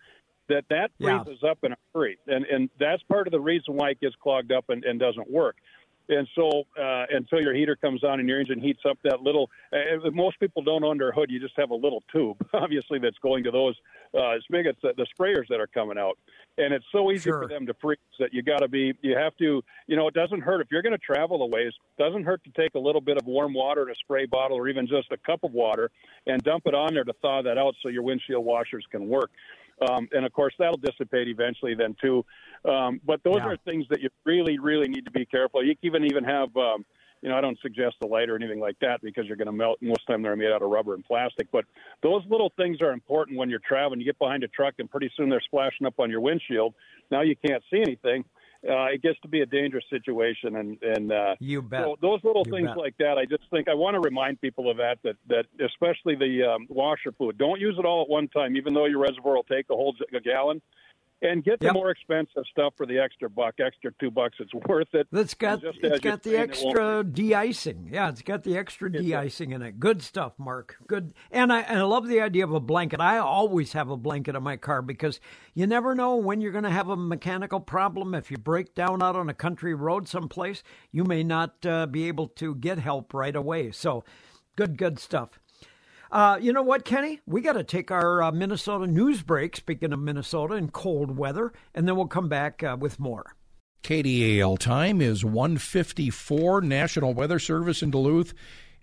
that 0.49 0.65
that 0.69 0.91
Yeah. 0.99 1.23
freezes 1.23 1.43
up 1.45 1.59
in 1.63 1.73
a 1.73 1.77
hurry. 1.95 2.19
And, 2.27 2.45
and 2.47 2.71
that's 2.79 3.03
part 3.05 3.27
of 3.27 3.31
the 3.33 3.41
reason 3.41 3.75
why 3.75 3.91
it 3.91 4.01
gets 4.01 4.15
clogged 4.17 4.53
up 4.53 4.67
and, 4.69 4.85
and 4.85 4.99
doesn't 4.99 5.31
work. 5.31 5.57
And 6.11 6.29
so 6.35 6.65
uh, 6.79 7.07
until 7.11 7.41
your 7.41 7.55
heater 7.55 7.77
comes 7.77 8.03
on 8.03 8.19
and 8.19 8.29
your 8.29 8.41
engine 8.41 8.61
heats 8.61 8.81
up 8.89 8.99
that 9.05 9.23
little, 9.23 9.49
uh, 9.73 10.11
most 10.13 10.41
people 10.41 10.61
don't 10.61 10.85
under 10.85 11.13
hood. 11.13 11.31
You 11.31 11.39
just 11.39 11.55
have 11.57 11.71
a 11.71 11.75
little 11.75 12.03
tube, 12.13 12.37
obviously, 12.53 12.99
that's 12.99 13.19
going 13.19 13.45
to 13.45 13.51
those 13.53 13.77
uh, 14.19 14.35
spigots, 14.43 14.81
that, 14.83 14.97
the 14.97 15.07
sprayers 15.19 15.47
that 15.49 15.61
are 15.61 15.69
coming 15.69 15.97
out. 15.97 16.19
And 16.59 16.75
it's 16.75 16.85
so 16.93 17.11
easy 17.13 17.31
Sure. 17.31 17.43
for 17.43 17.49
them 17.49 17.65
to 17.67 17.75
freeze 17.81 17.99
that 18.19 18.35
you 18.35 18.43
got 18.43 18.59
to 18.59 18.69
be, 18.69 18.93
you 19.03 19.17
have 19.17 19.37
to, 19.37 19.63
you 19.87 19.97
know, 19.97 20.09
it 20.09 20.15
doesn't 20.15 20.41
hurt 20.41 20.61
if 20.61 20.67
you're 20.71 20.83
going 20.83 20.93
to 20.93 20.99
travel 20.99 21.43
a 21.43 21.47
ways. 21.47 21.73
It 21.97 22.03
doesn't 22.03 22.25
hurt 22.25 22.43
to 22.45 22.51
take 22.61 22.75
a 22.75 22.79
little 22.79 23.01
bit 23.01 23.17
of 23.17 23.27
warm 23.27 23.55
water 23.55 23.83
in 23.85 23.91
a 23.91 23.95
spray 23.95 24.27
bottle 24.27 24.57
or 24.57 24.69
even 24.69 24.87
just 24.89 25.13
a 25.13 25.17
cup 25.17 25.45
of 25.45 25.53
water 25.53 25.91
and 26.27 26.43
dump 26.43 26.67
it 26.67 26.75
on 26.75 26.93
there 26.93 27.05
to 27.05 27.13
thaw 27.23 27.43
that 27.43 27.57
out 27.57 27.75
so 27.83 27.89
your 27.89 28.03
windshield 28.03 28.45
washers 28.45 28.85
can 28.91 29.09
work. 29.09 29.31
Um, 29.89 30.09
and 30.13 30.25
of 30.27 30.33
course, 30.33 30.55
that'll 30.59 30.77
dissipate 30.77 31.29
eventually 31.29 31.75
then 31.75 31.97
too. 32.01 32.25
Um, 32.65 33.01
but 33.05 33.23
those 33.23 33.37
Yeah. 33.37 33.49
are 33.49 33.57
things 33.59 33.87
that 33.89 34.01
you 34.01 34.11
really, 34.25 34.59
really 34.59 34.89
need 34.89 35.05
to 35.07 35.11
be 35.11 35.25
careful. 35.25 35.65
You 35.65 35.75
can 35.77 35.87
even 35.87 36.05
even 36.05 36.25
have, 36.25 36.55
um, 36.57 36.85
you 37.23 37.29
know, 37.29 37.37
I 37.37 37.41
don't 37.41 37.59
suggest 37.61 37.97
a 38.03 38.07
light 38.07 38.31
or 38.31 38.37
anything 38.37 38.61
like 38.61 38.79
that 38.81 39.01
because 39.03 39.27
you're 39.27 39.37
going 39.37 39.47
to 39.47 39.53
melt. 39.53 39.79
Most 39.83 40.01
of 40.01 40.07
the 40.07 40.13
time 40.15 40.23
they're 40.23 40.37
made 40.37 40.53
out 40.53 40.63
of 40.63 40.71
rubber 40.71 40.95
and 40.95 41.05
plastic. 41.05 41.51
But 41.51 41.65
those 42.03 42.23
little 42.29 42.51
things 42.57 42.81
are 42.81 42.93
important 42.93 43.39
when 43.39 43.51
you're 43.51 43.61
traveling. 43.61 44.01
You 44.01 44.07
get 44.07 44.19
behind 44.19 44.43
a 44.45 44.49
truck 44.49 44.75
and 44.79 44.91
pretty 44.91 45.11
soon 45.17 45.29
they're 45.29 45.41
splashing 45.41 45.87
up 45.87 45.99
on 45.99 46.11
your 46.11 46.21
windshield. 46.21 46.75
Now 47.11 47.21
you 47.23 47.37
can't 47.37 47.63
see 47.71 47.81
anything. 47.81 48.25
Uh, 48.69 48.85
it 48.93 49.01
gets 49.01 49.19
to 49.21 49.29
be 49.29 49.41
a 49.41 49.47
dangerous 49.47 49.85
situation, 49.89 50.57
and 50.57 50.83
and 50.83 51.11
uh, 51.13 51.35
You 51.41 51.63
bet. 51.63 51.83
so 51.85 51.97
those 52.03 52.21
little 52.23 52.43
You 52.45 52.53
things 52.53 52.69
bet. 52.69 52.77
like 52.77 52.95
that, 52.99 53.17
I 53.17 53.25
just 53.25 53.45
think 53.51 53.69
I 53.69 53.75
want 53.75 53.95
to 53.95 54.01
remind 54.01 54.41
people 54.41 54.71
of 54.71 54.77
that. 54.77 54.99
That 55.03 55.17
that 55.29 55.47
especially 55.65 56.15
the 56.15 56.43
um, 56.45 56.67
washer 56.69 57.11
fluid, 57.13 57.39
don't 57.39 57.59
use 57.59 57.77
it 57.79 57.87
all 57.87 58.03
at 58.03 58.09
one 58.11 58.29
time. 58.29 58.57
Even 58.57 58.75
though 58.75 58.85
your 58.85 58.99
reservoir 58.99 59.35
will 59.37 59.45
take 59.45 59.67
a 59.71 59.75
whole 59.75 59.95
j- 59.95 60.05
a 60.15 60.21
gallon, 60.21 60.61
and 61.23 61.45
get 61.45 61.61
the 61.61 61.67
Yep. 61.67 61.75
more 61.75 61.91
expensive 61.91 62.45
stuff 62.51 62.75
for 62.77 62.87
the 62.87 62.99
extra 62.99 63.29
buck, 63.29 63.61
extra 63.61 63.93
two 64.01 64.11
bucks. 64.11 64.37
It's 64.41 64.55
worth 64.55 64.95
it. 64.95 65.07
That's 65.13 65.35
got 65.35 65.63
it's 65.65 66.01
got 66.01 66.23
the 66.23 66.37
extra 66.37 67.05
de-icing. 67.05 67.91
Yeah, 67.93 68.09
it's 68.09 68.23
got 68.23 68.43
the 68.43 68.57
extra 68.57 68.91
de-icing 68.91 69.53
in 69.53 69.63
it. 69.63 69.79
Good 69.79 70.03
stuff, 70.03 70.33
Mark. 70.39 70.77
Good. 70.87 71.13
And 71.31 71.53
I 71.53 71.61
and 71.61 71.79
I 71.79 71.83
love 71.83 72.09
the 72.09 72.21
idea 72.21 72.45
of 72.45 72.53
a 72.53 72.61
blanket. 72.61 73.01
I 73.01 73.19
always 73.19 73.73
have 73.73 73.91
a 73.91 73.97
blanket 73.97 74.35
in 74.35 74.43
my 74.43 74.57
car 74.57 74.83
because 74.83 75.21
you 75.55 75.67
never 75.67 75.95
know 75.95 76.17
when 76.17 76.41
you're 76.41 76.53
going 76.53 76.65
to 76.65 76.71
have 76.71 76.89
a 76.89 76.97
mechanical 76.97 77.61
problem. 77.61 78.15
If 78.15 78.31
you 78.31 78.39
break 78.39 78.75
down 78.75 79.03
out 79.03 79.17
on 79.17 79.29
a 79.29 79.35
country 79.35 79.75
road 79.75 80.09
someplace, 80.09 80.63
you 80.91 81.05
may 81.05 81.23
not 81.23 81.65
uh, 81.67 81.87
be 81.87 82.09
able 82.09 82.29
to 82.29 82.55
get 82.55 82.79
help 82.79 83.13
right 83.13 83.37
away. 83.37 83.71
So, 83.73 84.05
good, 84.57 84.79
good 84.79 84.99
stuff. 84.99 85.39
Uh, 86.11 86.39
you 86.41 86.53
know 86.53 86.63
what, 86.63 86.85
Kenny? 86.85 87.21
We 87.27 87.41
got 87.41 87.53
to 87.53 87.65
take 87.65 87.91
our 87.91 88.23
uh, 88.23 88.33
Minnesota 88.33 88.87
news 88.87 89.23
break. 89.23 89.57
Speaking 89.57 89.93
of 89.93 90.01
Minnesota 90.01 90.55
and 90.55 90.73
cold 90.73 91.17
weather, 91.17 91.53
and 91.75 91.87
then 91.87 91.97
we'll 91.97 92.07
come 92.07 92.29
back 92.29 92.63
uh, 92.63 92.77
with 92.79 92.99
more. 92.99 93.37
KDAL 93.83 94.59
time 94.59 95.01
is 95.01 95.25
154 95.25 96.61
National 96.63 97.15
Weather 97.15 97.39
Service 97.39 97.83
in 97.83 97.91
Duluth. 97.91 98.35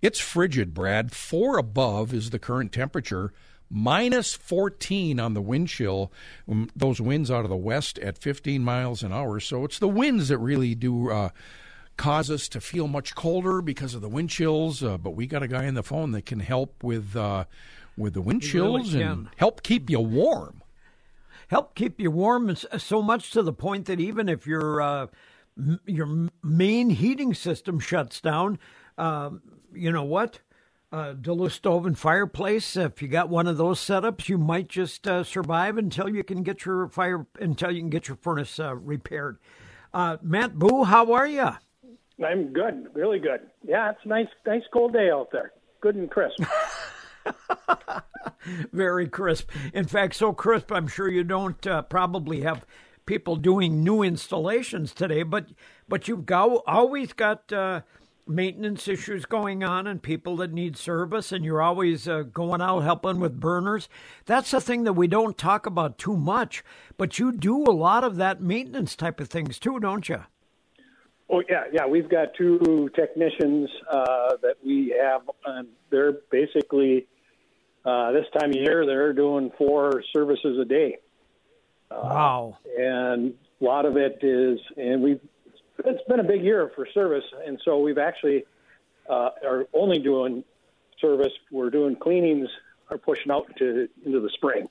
It's 0.02 0.20
frigid, 0.20 0.74
Brad. 0.74 1.12
4 1.12 1.58
above 1.58 2.14
is 2.14 2.30
the 2.30 2.40
current 2.40 2.72
temperature. 2.72 3.34
Minus 3.70 4.34
14 4.34 5.20
on 5.20 5.34
the 5.34 5.42
wind 5.42 5.68
chill. 5.68 6.12
Um, 6.50 6.70
Those 6.76 7.02
winds 7.02 7.30
out 7.30 7.44
of 7.44 7.50
the 7.50 7.58
west 7.58 8.00
at 8.00 8.18
15 8.18 8.64
miles 8.64 9.04
an 9.04 9.12
hour. 9.12 9.40
So 9.40 9.66
it's 9.66 9.80
the 9.80 9.90
winds 9.90 10.30
that 10.30 10.38
really 10.38 10.74
do 10.74 11.12
uh, 11.12 11.30
cause 11.98 12.30
us 12.32 12.48
to 12.50 12.62
feel 12.62 12.88
much 12.88 13.16
colder 13.16 13.62
because 13.62 13.94
of 13.94 14.02
the 14.02 14.10
wind 14.10 14.30
chills. 14.30 14.84
Uh, 14.84 14.98
but 14.98 15.12
we 15.12 15.28
got 15.28 15.44
a 15.44 15.48
guy 15.48 15.68
on 15.68 15.74
the 15.74 15.84
phone 15.84 16.12
that 16.12 16.26
can 16.26 16.40
help 16.40 16.84
with 16.84 17.16
uh, 17.16 17.46
with 17.98 18.14
the 18.14 18.22
wind 18.22 18.44
really 18.44 18.84
chills 18.84 18.94
and 18.94 19.30
help 19.38 19.64
keep 19.64 19.90
you 19.90 20.00
warm. 20.00 20.62
help 21.48 21.76
keep 21.76 22.00
you 22.00 22.12
warm 22.12 22.56
so 22.56 23.02
much 23.02 23.32
to 23.32 23.42
the 23.42 23.54
point 23.54 23.86
that 23.86 24.00
even 24.00 24.30
if 24.30 24.46
your 24.46 24.82
uh, 24.82 25.08
m- 25.58 25.80
your 25.86 26.30
main 26.44 26.92
heating 26.92 27.34
system 27.34 27.80
shuts 27.80 28.22
down, 28.22 28.60
um, 28.98 29.42
you 29.74 29.92
know 29.92 30.04
what? 30.04 30.40
Uh, 30.90 31.12
Duluth 31.12 31.52
stove 31.52 31.86
and 31.86 32.00
fireplace. 32.00 32.78
If 32.78 33.02
you 33.02 33.10
got 33.10 33.28
one 33.28 33.46
of 33.46 33.58
those 33.58 33.78
setups, 33.80 34.30
you 34.30 34.38
might 34.38 34.70
just 34.70 35.06
uh, 35.06 35.26
survive 35.26 35.78
until 35.78 36.08
you 36.08 36.24
can 36.24 36.44
get 36.44 36.64
your 36.64 36.88
fire 36.88 37.26
until 37.42 37.72
you 37.72 37.82
can 37.82 37.90
get 37.90 38.08
your 38.08 38.16
furnace 38.16 38.58
uh, 38.58 38.74
repaired. 38.76 39.38
Uh, 39.94 40.16
Matt 40.22 40.58
Boo, 40.58 40.86
how 40.86 41.12
are 41.12 41.28
you? 41.28 41.50
I'm 42.26 42.52
good, 42.52 42.88
really 42.94 43.20
good. 43.20 43.42
Yeah, 43.64 43.92
it's 43.92 44.00
a 44.04 44.08
nice, 44.08 44.28
nice 44.46 44.64
cold 44.74 44.94
day 44.94 45.12
out 45.12 45.30
there. 45.32 45.52
Good 45.82 45.96
and 45.96 46.10
crisp. 46.10 46.42
Very 48.72 49.08
crisp. 49.08 49.50
In 49.74 49.86
fact, 49.86 50.16
so 50.16 50.34
crisp, 50.34 50.72
I'm 50.72 50.88
sure 50.88 51.10
you 51.10 51.24
don't 51.24 51.66
uh, 51.68 51.84
probably 51.84 52.42
have 52.42 52.66
people 53.06 53.36
doing 53.36 53.84
new 53.84 54.02
installations 54.02 54.94
today, 54.94 55.24
but 55.24 55.48
but 55.88 56.08
you've 56.08 56.26
go, 56.26 56.64
always 56.66 57.14
got 57.14 57.52
uh, 57.54 57.82
maintenance 58.28 58.88
issues 58.88 59.26
going 59.26 59.64
on 59.64 59.88
and 59.88 60.02
people 60.02 60.38
that 60.38 60.52
need 60.52 60.76
service, 60.76 61.32
and 61.32 61.46
you're 61.46 61.62
always 61.62 62.08
uh, 62.08 62.24
going 62.24 62.62
out 62.62 62.82
helping 62.82 63.20
with 63.20 63.40
burners. 63.40 63.88
That's 64.26 64.52
the 64.52 64.62
thing 64.62 64.84
that 64.84 64.94
we 64.94 65.08
don't 65.08 65.38
talk 65.38 65.66
about 65.66 65.98
too 65.98 66.18
much, 66.18 66.64
but 66.98 67.20
you 67.20 67.32
do 67.32 67.64
a 67.64 67.72
lot 67.72 68.04
of 68.04 68.18
that 68.18 68.42
maintenance 68.42 68.96
type 68.96 69.20
of 69.20 69.30
things 69.30 69.60
too, 69.60 69.80
don't 69.80 70.10
you? 70.10 70.24
Oh 71.30 71.44
yeah, 71.50 71.64
yeah. 71.72 71.86
We've 71.86 72.10
got 72.10 72.34
two 72.36 72.90
technicians 72.96 73.70
uh, 73.90 74.38
that 74.42 74.56
we 74.66 74.96
have, 75.02 75.22
and 75.46 75.68
they're 75.90 76.14
basically 76.32 77.08
uh, 77.86 78.12
this 78.12 78.26
time 78.38 78.50
of 78.50 78.56
year 78.56 78.86
they're 78.86 79.14
doing 79.14 79.52
four 79.58 80.04
services 80.14 80.60
a 80.60 80.66
day, 80.66 80.98
wow. 81.92 82.58
and 82.78 83.34
a 83.62 83.64
lot 83.64 83.86
of 83.86 83.98
it 83.98 84.20
is, 84.22 84.60
and 84.76 85.02
we've 85.02 85.22
it's 85.86 86.04
been 86.08 86.20
a 86.20 86.24
big 86.24 86.44
year 86.44 86.72
for 86.76 86.88
service, 86.94 87.26
and 87.46 87.60
so 87.64 87.80
we've 87.80 87.98
actually 87.98 88.46
uh, 89.10 89.30
are 89.46 89.68
only 89.74 90.00
doing 90.00 90.44
service. 91.00 91.34
We're 91.52 91.70
doing 91.70 91.96
cleanings, 91.96 92.50
are 92.90 92.98
pushing 92.98 93.32
out 93.32 93.46
to 93.58 93.88
into 94.06 94.20
the 94.20 94.30
spring. 94.30 94.68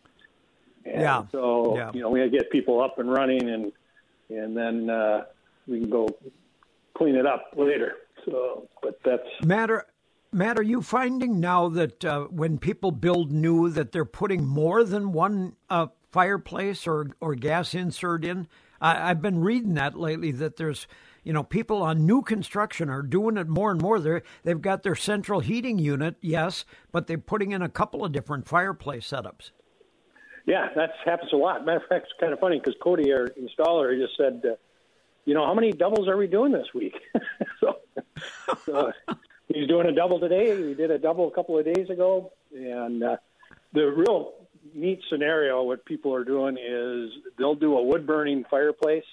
And 0.85 1.01
Yeah. 1.01 1.25
So 1.33 1.77
Yeah. 1.77 1.91
you 1.93 2.01
know 2.01 2.11
we 2.11 2.21
gotta 2.21 2.31
get 2.31 2.51
people 2.51 2.81
up 2.81 2.99
and 2.99 3.11
running, 3.11 3.49
and 3.49 3.73
and 4.29 4.57
then 4.57 4.91
uh, 4.91 5.25
we 5.67 5.81
can 5.81 5.91
go 5.91 6.09
clean 6.97 7.15
it 7.15 7.27
up 7.27 7.53
later. 7.57 7.93
So, 8.25 8.69
but 8.83 8.99
that's 9.05 9.23
Matt, 9.45 9.71
are, 9.71 9.87
Matt, 10.33 10.59
are 10.59 10.63
you 10.63 10.83
finding 10.83 11.39
now 11.39 11.69
that 11.69 12.05
uh, 12.05 12.25
when 12.25 12.59
people 12.59 12.91
build 12.91 13.31
new, 13.31 13.69
that 13.71 13.93
they're 13.93 14.05
putting 14.05 14.45
more 14.45 14.83
than 14.83 15.13
one 15.13 15.55
uh, 15.71 15.87
fireplace 16.11 16.87
or 16.87 17.11
or 17.21 17.35
gas 17.35 17.75
insert 17.75 18.25
in? 18.25 18.49
I, 18.81 19.11
I've 19.11 19.23
been 19.23 19.41
reading 19.41 19.75
that 19.75 19.97
lately. 19.97 20.33
That 20.33 20.57
there's, 20.57 20.89
you 21.23 21.33
know, 21.33 21.45
people 21.45 21.83
on 21.83 22.05
new 22.05 22.23
construction 22.23 22.91
are 22.91 23.03
doing 23.03 23.37
it 23.37 23.49
more 23.49 23.71
and 23.71 23.81
more. 23.81 24.01
They 24.01 24.23
they've 24.43 24.61
got 24.61 24.83
their 24.83 24.97
central 24.97 25.41
heating 25.41 25.79
unit, 25.79 26.17
yes, 26.21 26.65
but 26.91 27.07
they're 27.07 27.19
putting 27.19 27.53
in 27.53 27.63
a 27.63 27.69
couple 27.69 28.05
of 28.05 28.13
different 28.13 28.49
fireplace 28.49 29.07
setups. 29.09 29.51
yeah, 30.47 30.69
that 30.77 30.91
happens 31.05 31.33
a 31.33 31.37
lot. 31.37 31.67
Matter 31.67 31.79
of 31.79 31.89
fact, 31.89 32.07
it's 32.09 32.21
kind 32.21 32.33
of 32.33 32.39
funny 32.39 32.59
because 32.59 32.75
Cody, 32.83 33.13
our 33.13 33.29
installer, 33.41 33.93
he 33.93 34.01
just 34.01 34.17
said, 34.17 34.41
uh, 34.45 34.55
you 35.27 35.35
know, 35.35 35.45
how 35.45 35.53
many 35.53 35.73
doubles 35.73 36.09
are 36.09 36.17
we 36.17 36.29
doing 36.29 36.53
this 36.53 36.69
week? 36.73 36.95
so, 37.61 37.81
so 38.65 38.93
he's 39.49 39.69
doing 39.69 39.87
a 39.87 39.93
double 39.93 40.19
today. 40.21 40.57
We 40.57 40.75
did 40.75 40.91
a 40.91 40.99
double 40.99 41.29
a 41.29 41.33
couple 41.33 41.59
of 41.59 41.65
days 41.65 41.91
ago, 41.91 42.33
and 42.55 43.03
uh, 43.03 43.17
the 43.75 43.87
real 43.91 44.35
neat 44.73 45.01
scenario 45.11 45.63
what 45.65 45.85
people 45.85 46.15
are 46.15 46.25
doing 46.25 46.57
is 46.57 47.11
they'll 47.39 47.55
do 47.55 47.77
a 47.77 47.83
wood 47.83 48.07
burning 48.07 48.45
fireplace 48.49 49.05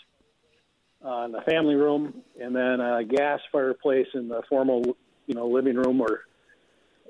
uh, 1.04 1.26
in 1.26 1.32
the 1.32 1.42
family 1.42 1.76
room, 1.76 2.22
and 2.40 2.56
then 2.56 2.80
a 2.80 3.04
gas 3.04 3.42
fireplace 3.52 4.08
in 4.14 4.30
the 4.30 4.44
formal, 4.48 4.96
you 5.26 5.34
know, 5.34 5.48
living 5.48 5.76
room 5.76 6.00
or 6.00 6.22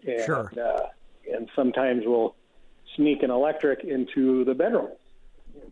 and, 0.08 0.26
Sure. 0.26 0.51
Uh, 0.58 0.88
and 1.32 1.49
sometimes 1.56 2.04
we'll 2.06 2.36
sneak 2.95 3.24
an 3.24 3.32
electric 3.32 3.84
into 3.84 4.43
the 4.45 4.54
bedroom. 4.54 4.89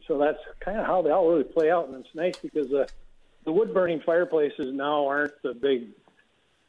So 0.08 0.18
that's 0.18 0.40
kind 0.60 0.80
of 0.80 0.86
how 0.86 1.02
they 1.02 1.12
all 1.12 1.30
really 1.30 1.44
play 1.44 1.72
out, 1.72 1.88
and 1.88 2.04
it's 2.04 2.16
nice 2.16 2.36
because 2.38 2.68
the 2.70 2.88
the 3.46 3.52
wood 3.52 3.74
burning 3.74 4.02
fireplaces 4.06 4.74
now 4.74 5.08
aren't 5.08 5.34
the 5.44 5.54
big 5.54 5.90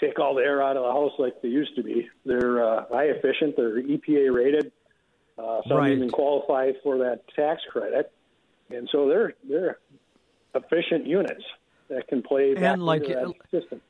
take 0.00 0.18
all 0.18 0.34
the 0.34 0.42
air 0.42 0.62
out 0.62 0.76
of 0.76 0.82
the 0.82 0.90
house 0.92 1.12
like 1.18 1.40
they 1.42 1.48
used 1.48 1.76
to 1.76 1.82
be. 1.82 2.08
They're 2.24 2.64
uh, 2.64 2.84
high 2.90 3.04
efficient. 3.06 3.56
They're 3.56 3.80
EPA 3.80 4.34
rated. 4.34 4.72
Uh, 5.38 5.60
some 5.68 5.78
Right. 5.78 5.92
even 5.92 6.10
qualify 6.10 6.72
for 6.82 6.98
that 6.98 7.22
tax 7.34 7.62
credit, 7.70 8.12
and 8.70 8.88
so 8.92 9.08
they're 9.08 9.34
they're 9.48 9.78
efficient 10.54 11.06
units 11.06 11.44
that 11.88 12.06
can 12.08 12.22
play 12.22 12.54
And 12.56 12.82
like- 12.84 13.06
system. 13.50 13.80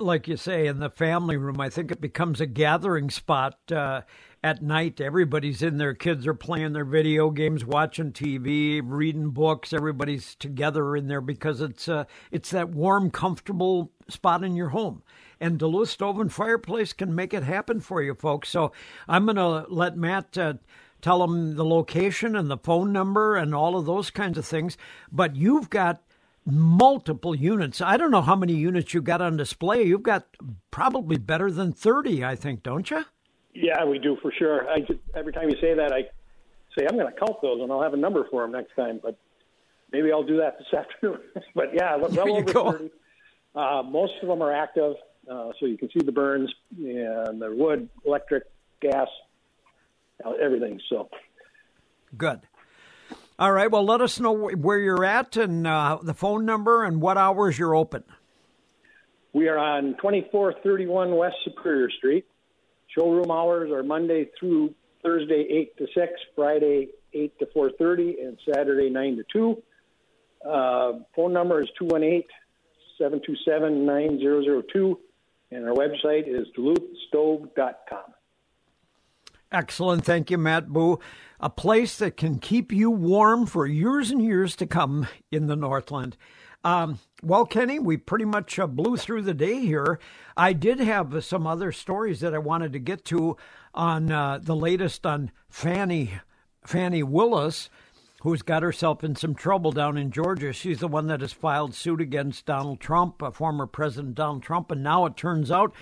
Like 0.00 0.28
you 0.28 0.36
say, 0.36 0.66
in 0.66 0.78
the 0.78 0.90
family 0.90 1.36
room, 1.36 1.60
I 1.60 1.68
think 1.70 1.90
it 1.90 2.00
becomes 2.00 2.40
a 2.40 2.46
gathering 2.46 3.10
spot 3.10 3.58
uh, 3.72 4.02
at 4.44 4.62
night. 4.62 5.00
Everybody's 5.00 5.60
in 5.60 5.78
there. 5.78 5.92
Kids 5.92 6.24
are 6.26 6.34
playing 6.34 6.72
their 6.72 6.84
video 6.84 7.30
games, 7.30 7.64
watching 7.64 8.12
TV, 8.12 8.80
reading 8.84 9.30
books. 9.30 9.72
Everybody's 9.72 10.36
together 10.36 10.94
in 10.94 11.08
there 11.08 11.20
because 11.20 11.60
it's 11.60 11.88
uh, 11.88 12.04
it's 12.30 12.50
that 12.50 12.68
warm, 12.68 13.10
comfortable 13.10 13.90
spot 14.08 14.44
in 14.44 14.54
your 14.54 14.68
home. 14.68 15.02
And 15.40 15.58
Duluth 15.58 15.90
Stove 15.90 16.20
and 16.20 16.32
Fireplace 16.32 16.92
can 16.92 17.12
make 17.12 17.34
it 17.34 17.42
happen 17.42 17.80
for 17.80 18.00
you, 18.00 18.14
folks. 18.14 18.50
So 18.50 18.70
I'm 19.08 19.24
going 19.24 19.36
to 19.36 19.66
let 19.68 19.96
Matt. 19.96 20.38
Uh, 20.38 20.54
Tell 21.00 21.20
them 21.20 21.54
the 21.54 21.64
location 21.64 22.34
and 22.34 22.50
the 22.50 22.56
phone 22.58 22.92
number 22.92 23.36
and 23.36 23.54
all 23.54 23.76
of 23.76 23.86
those 23.86 24.10
kinds 24.10 24.36
of 24.36 24.44
things. 24.44 24.76
But 25.12 25.36
you've 25.36 25.70
got 25.70 26.02
multiple 26.50 27.34
units. 27.34 27.80
I 27.80 27.96
don't 27.96 28.10
know 28.10 28.22
how 28.22 28.34
many 28.36 28.54
units 28.54 28.94
you 28.94 29.02
got 29.02 29.20
on 29.20 29.36
display. 29.36 29.82
You've 29.82 30.02
got 30.02 30.26
probably 30.70 31.18
better 31.18 31.50
than 31.50 31.72
30, 31.72 32.24
I 32.24 32.34
think, 32.36 32.62
don't 32.62 32.90
you? 32.90 33.04
Yeah, 33.54 33.84
we 33.84 33.98
do 33.98 34.16
for 34.22 34.32
sure. 34.32 34.68
I 34.68 34.80
just, 34.80 35.00
every 35.14 35.32
time 35.32 35.50
you 35.50 35.56
say 35.60 35.74
that, 35.74 35.92
I 35.92 36.02
say 36.76 36.86
I'm 36.88 36.96
going 36.98 37.12
to 37.12 37.18
count 37.18 37.40
those, 37.42 37.60
and 37.60 37.70
I'll 37.70 37.82
have 37.82 37.94
a 37.94 37.98
number 37.98 38.26
for 38.30 38.42
them 38.42 38.52
next 38.52 38.74
time. 38.74 39.00
But 39.02 39.18
maybe 39.92 40.10
I'll 40.12 40.22
do 40.26 40.38
that 40.38 40.58
this 40.58 40.72
afternoon. 40.78 41.18
but 41.54 41.74
yeah, 41.74 41.96
well 41.96 42.08
There 42.10 42.28
over 42.28 42.52
go. 42.52 42.72
30. 42.72 42.90
Uh, 43.54 43.82
most 43.82 44.12
of 44.22 44.28
them 44.28 44.42
are 44.42 44.52
active, 44.52 44.94
uh, 45.30 45.50
so 45.58 45.66
you 45.66 45.76
can 45.76 45.88
see 45.90 46.00
the 46.04 46.12
burns 46.12 46.50
and 46.76 47.40
the 47.42 47.50
wood, 47.54 47.88
electric, 48.06 48.44
gas, 48.80 49.08
everything. 50.40 50.80
So 50.88 51.08
Good. 52.16 52.40
All 53.38 53.52
right. 53.52 53.70
Well, 53.70 53.84
let 53.84 54.00
us 54.00 54.18
know 54.18 54.32
where 54.32 54.78
you're 54.78 55.04
at 55.04 55.36
and 55.36 55.64
uh, 55.64 55.98
the 56.02 56.14
phone 56.14 56.44
number 56.44 56.82
and 56.82 57.00
what 57.00 57.16
hours 57.16 57.56
you're 57.56 57.76
open. 57.76 58.02
we 59.32 59.46
are 59.46 59.58
on 59.58 59.94
2431 59.98 61.14
West 61.14 61.36
Superior 61.44 61.88
Street. 61.90 62.26
Showroom 62.88 63.30
hours 63.30 63.70
are 63.70 63.84
Monday 63.84 64.28
through 64.40 64.74
Thursday, 65.04 65.46
8 65.50 65.76
to 65.78 65.86
6, 65.94 66.12
Friday, 66.34 66.88
8 67.12 67.38
to 67.38 67.46
4.30, 67.46 68.26
and 68.26 68.36
Saturday, 68.52 68.90
9 68.90 69.16
to 69.18 69.24
2. 69.32 69.62
Uh, 70.44 70.92
phone 71.14 71.32
number 71.32 71.62
is 71.62 71.68
218-727-9002, 73.00 74.96
and 75.52 75.64
our 75.64 75.74
website 75.74 76.26
is 76.26 76.48
duluthstove.com. 76.56 78.14
Excellent. 79.50 80.04
Thank 80.04 80.30
you, 80.30 80.38
Matt 80.38 80.68
Boo. 80.68 80.98
A 81.40 81.48
place 81.48 81.96
that 81.98 82.16
can 82.16 82.38
keep 82.38 82.72
you 82.72 82.90
warm 82.90 83.46
for 83.46 83.66
years 83.66 84.10
and 84.10 84.22
years 84.22 84.54
to 84.56 84.66
come 84.66 85.06
in 85.30 85.46
the 85.46 85.56
Northland. 85.56 86.16
Um, 86.64 86.98
well, 87.22 87.46
Kenny, 87.46 87.78
we 87.78 87.96
pretty 87.96 88.24
much 88.24 88.58
uh, 88.58 88.66
blew 88.66 88.96
through 88.96 89.22
the 89.22 89.34
day 89.34 89.60
here. 89.60 90.00
I 90.36 90.52
did 90.52 90.80
have 90.80 91.24
some 91.24 91.46
other 91.46 91.72
stories 91.72 92.20
that 92.20 92.34
I 92.34 92.38
wanted 92.38 92.72
to 92.72 92.78
get 92.78 93.04
to 93.06 93.36
on 93.72 94.10
uh, 94.10 94.38
the 94.42 94.56
latest 94.56 95.06
on 95.06 95.30
Fani 95.48 96.12
Fani 96.64 97.02
Willis, 97.02 97.70
who's 98.22 98.42
got 98.42 98.62
herself 98.62 99.02
in 99.02 99.16
some 99.16 99.34
trouble 99.34 99.72
down 99.72 99.96
in 99.96 100.10
Georgia. 100.10 100.52
She's 100.52 100.80
the 100.80 100.88
one 100.88 101.06
that 101.06 101.22
has 101.22 101.32
filed 101.32 101.74
suit 101.74 102.00
against 102.00 102.44
Donald 102.44 102.80
Trump, 102.80 103.22
uh, 103.22 103.30
former 103.30 103.66
President 103.66 104.16
Donald 104.16 104.42
Trump, 104.42 104.70
and 104.70 104.82
now 104.82 105.06
it 105.06 105.16
turns 105.16 105.50
out 105.50 105.72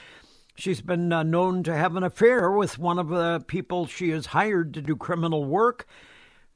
She's 0.57 0.81
been 0.81 1.13
uh, 1.13 1.23
known 1.23 1.63
to 1.65 1.77
have 1.77 1.97
an 1.97 2.03
affair 2.03 2.51
with 2.51 2.79
one 2.79 2.99
of 2.99 3.09
the 3.09 3.45
people 3.47 3.87
she 3.87 4.11
has 4.11 4.27
hired 4.27 4.73
to 4.75 4.81
do 4.83 4.97
criminal 4.97 5.45
work. 5.45 5.87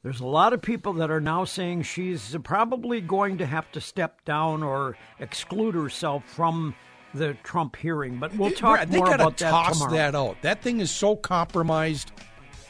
There's 0.03 0.20
a 0.20 0.26
lot 0.26 0.55
of 0.55 0.62
people 0.62 0.94
that 0.94 1.11
are 1.11 1.20
now 1.20 1.44
saying 1.44 1.82
she's 1.82 2.34
probably 2.42 3.03
going 3.03 3.36
to 3.38 3.46
have 3.46 3.70
to 3.72 3.80
step 3.80 4.24
down 4.24 4.62
or 4.62 4.96
exclude 5.18 5.74
herself 5.74 6.24
from 6.24 6.74
the 7.12 7.34
Trump 7.42 7.76
hearing. 7.76 8.18
But 8.18 8.34
we'll 8.36 8.51
talk 8.53 8.76
Brad, 8.76 8.90
more 8.90 9.14
about 9.14 9.36
that 9.36 9.51
toss 9.51 9.74
tomorrow. 9.78 9.92
that 9.96 10.14
out. 10.14 10.36
That 10.40 10.62
thing 10.62 10.80
is 10.80 10.90
so 10.90 11.16
compromised. 11.16 12.12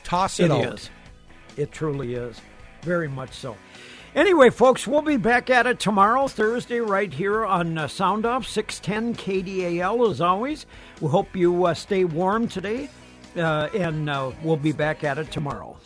Toss 0.02 0.40
it, 0.40 0.46
It 0.46 0.50
out. 0.50 0.74
is. 0.74 0.90
It 1.56 1.70
truly 1.70 2.14
is. 2.14 2.40
Very 2.82 3.08
much 3.08 3.32
so. 3.32 3.56
Anyway, 4.14 4.50
folks, 4.50 4.88
we'll 4.88 5.02
be 5.02 5.16
back 5.16 5.50
at 5.50 5.68
it 5.68 5.78
tomorrow, 5.78 6.26
Thursday, 6.26 6.80
right 6.80 7.12
here 7.12 7.44
on 7.46 7.78
uh, 7.78 7.86
Sound 7.86 8.26
Off 8.26 8.44
610 8.44 9.14
KDAL, 9.14 10.10
as 10.10 10.20
always. 10.20 10.66
We 11.00 11.08
hope 11.08 11.36
you 11.36 11.66
uh, 11.66 11.74
stay 11.74 12.04
warm 12.04 12.48
today, 12.48 12.88
uh, 13.36 13.68
and 13.72 14.10
uh, 14.10 14.32
we'll 14.42 14.56
be 14.56 14.72
back 14.72 15.04
at 15.04 15.18
it 15.18 15.30
tomorrow. 15.30 15.76